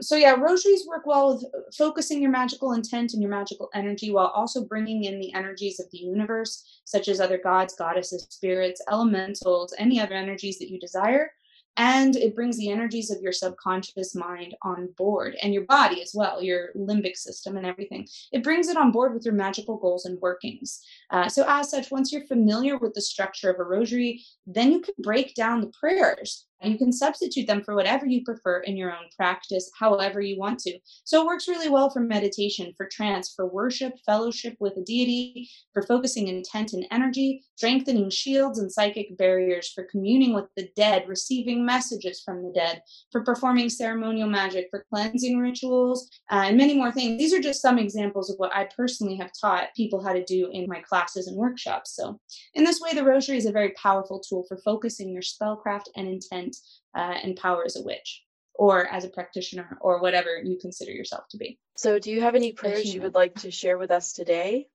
[0.00, 1.44] So, yeah, rosaries work well with
[1.76, 5.90] focusing your magical intent and your magical energy while also bringing in the energies of
[5.92, 11.30] the universe, such as other gods, goddesses, spirits, elementals, any other energies that you desire.
[11.76, 16.12] And it brings the energies of your subconscious mind on board and your body as
[16.14, 18.06] well your limbic system and everything.
[18.32, 20.80] It brings it on board with your magical goals and workings.
[21.10, 24.80] Uh, so as such once you're familiar with the structure of a rosary then you
[24.80, 26.46] can break down the prayers.
[26.62, 30.38] And you can substitute them for whatever you prefer in your own practice, however you
[30.38, 30.78] want to.
[31.02, 35.50] So it works really well for meditation, for trance, for worship, fellowship with a deity,
[35.72, 41.08] for focusing intent and energy, strengthening shields and psychic barriers, for communing with the dead,
[41.08, 46.76] receiving messages from the dead, for performing ceremonial magic, for cleansing rituals, uh, and many
[46.76, 47.18] more things.
[47.18, 50.50] These are just some examples of what I personally have taught people how to do
[50.52, 51.94] in my classes and workshops.
[51.94, 52.20] So,
[52.54, 56.08] in this way, the rosary is a very powerful tool for focusing your spellcraft and
[56.08, 56.56] intent
[56.96, 58.22] uh, and power as a witch
[58.54, 61.58] or as a practitioner or whatever you consider yourself to be.
[61.76, 64.68] So, do you have any prayers you would like to share with us today?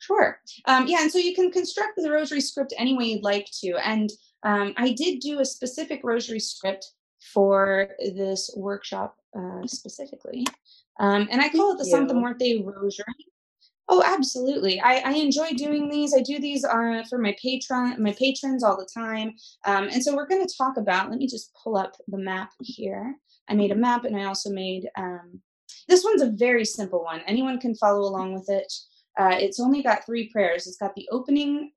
[0.00, 0.40] Sure.
[0.64, 3.74] Um, yeah, and so you can construct the rosary script any way you'd like to.
[3.84, 4.10] And
[4.42, 6.92] um, I did do a specific rosary script
[7.32, 10.46] for this workshop uh, specifically.
[11.00, 13.04] Um, and I call it the Santa Muerte Rosary.
[13.90, 14.80] Oh, absolutely.
[14.80, 16.14] I, I enjoy doing these.
[16.14, 19.34] I do these uh, for my patron, my patrons all the time.
[19.64, 21.08] Um, and so we're going to talk about.
[21.08, 23.14] Let me just pull up the map here.
[23.48, 24.88] I made a map, and I also made.
[24.98, 25.40] Um,
[25.88, 27.22] this one's a very simple one.
[27.26, 28.70] Anyone can follow along with it.
[29.18, 30.66] Uh, it's only got three prayers.
[30.66, 31.72] It's got the opening,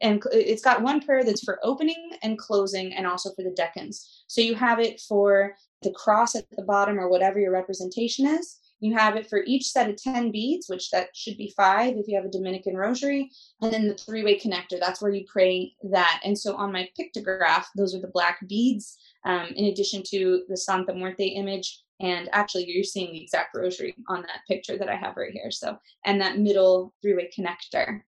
[0.00, 4.04] and it's got one prayer that's for opening and closing, and also for the decans.
[4.26, 8.58] So you have it for the cross at the bottom or whatever your representation is
[8.80, 12.06] you have it for each set of 10 beads, which that should be five if
[12.08, 13.30] you have a Dominican rosary,
[13.62, 14.78] and then the three way connector.
[14.78, 16.20] That's where you pray that.
[16.24, 20.56] And so on my pictograph, those are the black beads, um, in addition to the
[20.56, 21.82] Santa Muerte image.
[22.00, 25.50] And actually, you're seeing the exact rosary on that picture that I have right here.
[25.50, 28.02] So, and that middle three way connector.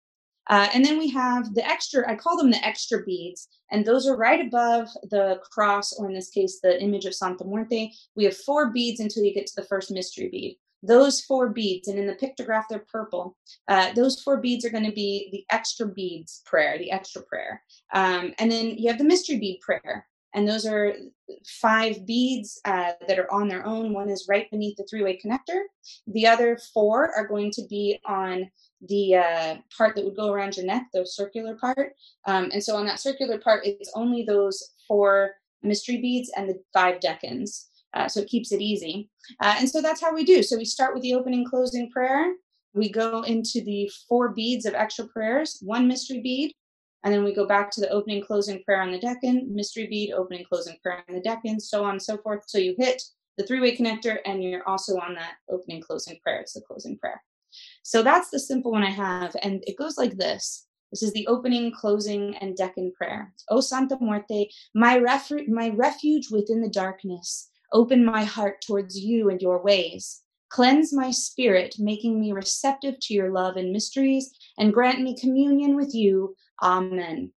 [0.49, 4.07] Uh, and then we have the extra, I call them the extra beads, and those
[4.07, 7.93] are right above the cross, or in this case, the image of Santa Muerte.
[8.17, 10.59] We have four beads until you get to the first mystery bead.
[10.83, 13.37] Those four beads, and in the pictograph, they're purple.
[13.67, 17.63] Uh, those four beads are going to be the extra beads prayer, the extra prayer.
[17.93, 20.95] Um, and then you have the mystery bead prayer, and those are
[21.47, 23.93] five beads uh, that are on their own.
[23.93, 25.63] One is right beneath the three way connector.
[26.07, 28.51] The other four are going to be on
[28.87, 31.93] the uh, part that would go around your neck, the circular part.
[32.27, 36.61] Um, and so on that circular part, it's only those four mystery beads and the
[36.73, 37.67] five decans.
[37.95, 39.09] Uh, so it keeps it easy.
[39.41, 40.43] Uh, and so that's how we do.
[40.43, 42.35] So we start with the opening closing prayer.
[42.75, 46.53] We go into the four beads of extra prayers, one mystery bead,
[47.05, 50.13] and then we go back to the opening closing prayer on the decan, mystery bead,
[50.13, 52.45] opening closing prayer on the decan, so on and so forth.
[52.47, 53.03] So you hit
[53.37, 56.41] the three way connector and you're also on that opening closing prayer.
[56.41, 57.23] It's the closing prayer.
[57.83, 59.35] So that's the simple one I have.
[59.43, 60.67] And it goes like this.
[60.91, 63.33] This is the opening, closing, and decan prayer.
[63.51, 64.99] O Santa Muerte, my,
[65.47, 70.23] my refuge within the darkness, open my heart towards you and your ways.
[70.51, 75.77] Cleanse my spirit, making me receptive to your love and mysteries, and grant me communion
[75.77, 76.35] with you.
[76.63, 77.33] Amen.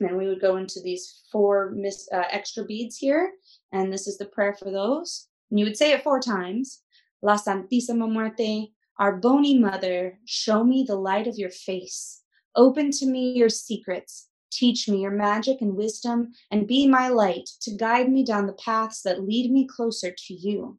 [0.00, 3.32] And then we would go into these four mis- uh, extra beads here,
[3.72, 5.28] and this is the prayer for those.
[5.50, 6.82] And you would say it four times.
[7.22, 12.22] La Santísima Muerte, our bony mother, show me the light of your face.
[12.54, 14.28] Open to me your secrets.
[14.50, 18.52] Teach me your magic and wisdom, and be my light to guide me down the
[18.52, 20.78] paths that lead me closer to you.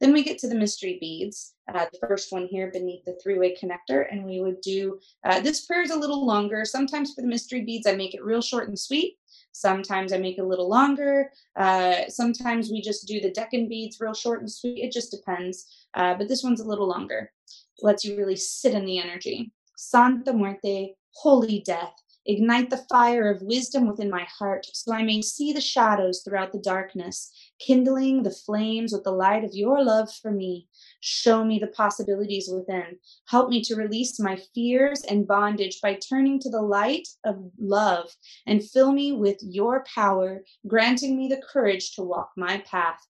[0.00, 3.38] Then we get to the mystery beads, uh, the first one here beneath the three
[3.38, 6.64] way connector, and we would do uh, this prayer is a little longer.
[6.64, 9.18] Sometimes for the mystery beads, I make it real short and sweet.
[9.52, 11.30] Sometimes I make it a little longer.
[11.56, 14.78] Uh, sometimes we just do the decan beads real short and sweet.
[14.78, 15.66] It just depends.
[15.94, 17.30] Uh, but this one's a little longer.
[17.78, 19.52] It lets you really sit in the energy.
[19.76, 21.94] Santa Muerte, holy death,
[22.26, 26.52] Ignite the fire of wisdom within my heart, so I may see the shadows throughout
[26.52, 30.66] the darkness, kindling the flames with the light of your love for me.
[31.00, 32.98] Show me the possibilities within.
[33.28, 38.10] Help me to release my fears and bondage by turning to the light of love,
[38.46, 43.00] and fill me with your power, granting me the courage to walk my path.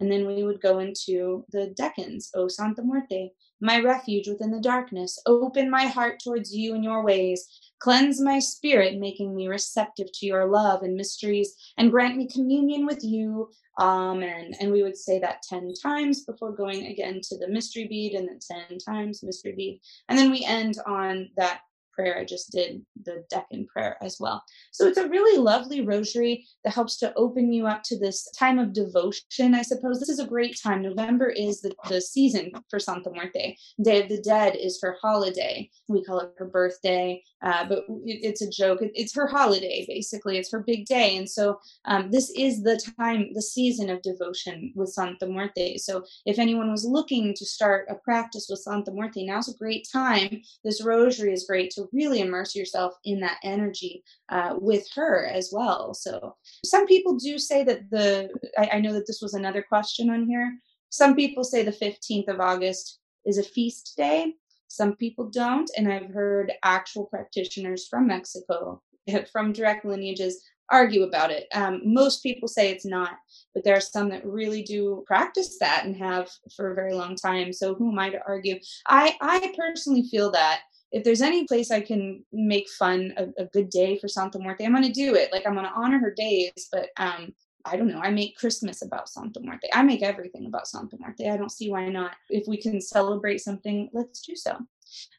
[0.00, 3.30] And then we would go into the decans, O Santa Muerte,
[3.60, 5.18] my refuge within the darkness.
[5.26, 7.46] Open my heart towards you and your ways.
[7.80, 12.86] Cleanse my spirit, making me receptive to your love and mysteries, and grant me communion
[12.86, 13.48] with you.
[13.78, 14.54] Amen.
[14.60, 18.28] And we would say that 10 times before going again to the mystery bead, and
[18.28, 19.80] then 10 times mystery bead.
[20.08, 21.60] And then we end on that
[21.98, 22.16] prayer.
[22.16, 24.40] I just did the Decan prayer as well.
[24.70, 28.60] So it's a really lovely rosary that helps to open you up to this time
[28.60, 29.98] of devotion, I suppose.
[29.98, 30.82] This is a great time.
[30.82, 33.56] November is the, the season for Santa Muerte.
[33.82, 35.68] Day of the Dead is her holiday.
[35.88, 38.80] We call it her birthday, uh, but it, it's a joke.
[38.80, 40.38] It, it's her holiday, basically.
[40.38, 41.16] It's her big day.
[41.16, 45.78] And so um, this is the time, the season of devotion with Santa Muerte.
[45.78, 49.88] So if anyone was looking to start a practice with Santa Muerte, now's a great
[49.92, 50.42] time.
[50.62, 55.50] This rosary is great to really immerse yourself in that energy uh, with her as
[55.52, 55.94] well.
[55.94, 60.10] So some people do say that the, I, I know that this was another question
[60.10, 60.58] on here.
[60.90, 64.34] Some people say the 15th of August is a feast day.
[64.68, 65.70] Some people don't.
[65.76, 68.82] And I've heard actual practitioners from Mexico,
[69.32, 71.46] from direct lineages, argue about it.
[71.54, 73.12] Um, most people say it's not,
[73.54, 77.16] but there are some that really do practice that and have for a very long
[77.16, 77.52] time.
[77.52, 78.58] So who am I to argue?
[78.86, 80.60] I, I personally feel that
[80.90, 84.64] if there's any place I can make fun a, a good day for Santa Muerte,
[84.64, 85.32] I'm to do it.
[85.32, 87.32] Like I'm to honor her days, but um,
[87.64, 88.00] I don't know.
[88.00, 89.68] I make Christmas about Santa Muerte.
[89.72, 91.28] I make everything about Santa Muerte.
[91.28, 92.12] I don't see why not.
[92.30, 94.58] If we can celebrate something, let's do so.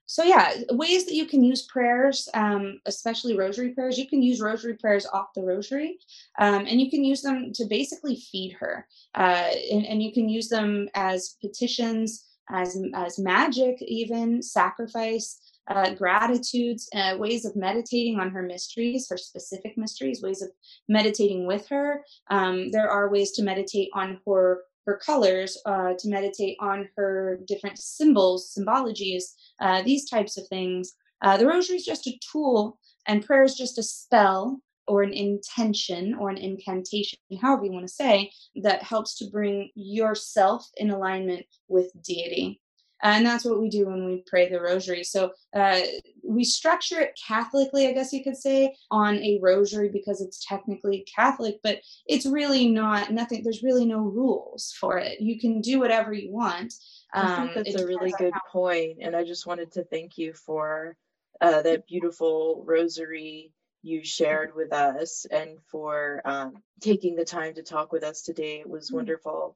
[0.07, 3.99] So yeah, ways that you can use prayers, um, especially rosary prayers.
[3.99, 5.99] You can use rosary prayers off the rosary,
[6.39, 10.27] um, and you can use them to basically feed her, uh, and, and you can
[10.27, 15.39] use them as petitions, as as magic, even sacrifice
[15.69, 20.49] uh, gratitudes, uh, ways of meditating on her mysteries, her specific mysteries, ways of
[20.87, 22.03] meditating with her.
[22.29, 27.39] Um, there are ways to meditate on her her colors, uh, to meditate on her
[27.45, 29.23] different symbols, symbologies,
[29.59, 30.93] uh, these types of things.
[31.21, 35.13] Uh, the rosary is just a tool, and prayer is just a spell or an
[35.13, 40.89] intention or an incantation, however you want to say, that helps to bring yourself in
[40.89, 42.59] alignment with deity
[43.01, 45.03] and that's what we do when we pray the rosary.
[45.03, 45.79] So uh,
[46.23, 51.05] we structure it catholically i guess you could say on a rosary because it's technically
[51.13, 55.19] catholic but it's really not nothing there's really no rules for it.
[55.19, 56.73] You can do whatever you want.
[57.13, 60.17] Um, i think um, that's a really good point and i just wanted to thank
[60.17, 60.95] you for
[61.41, 67.63] uh, that beautiful rosary you shared with us and for um, taking the time to
[67.63, 68.59] talk with us today.
[68.59, 68.97] It was mm-hmm.
[68.97, 69.55] wonderful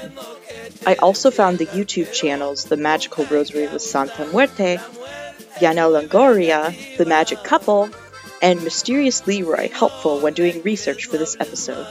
[0.87, 4.77] I also found the YouTube channels The Magical Rosary with Santa Muerte,
[5.59, 7.89] Yanel Longoria, The Magic Couple,
[8.45, 11.87] and Mysterious Leroy helpful when doing research for this episode.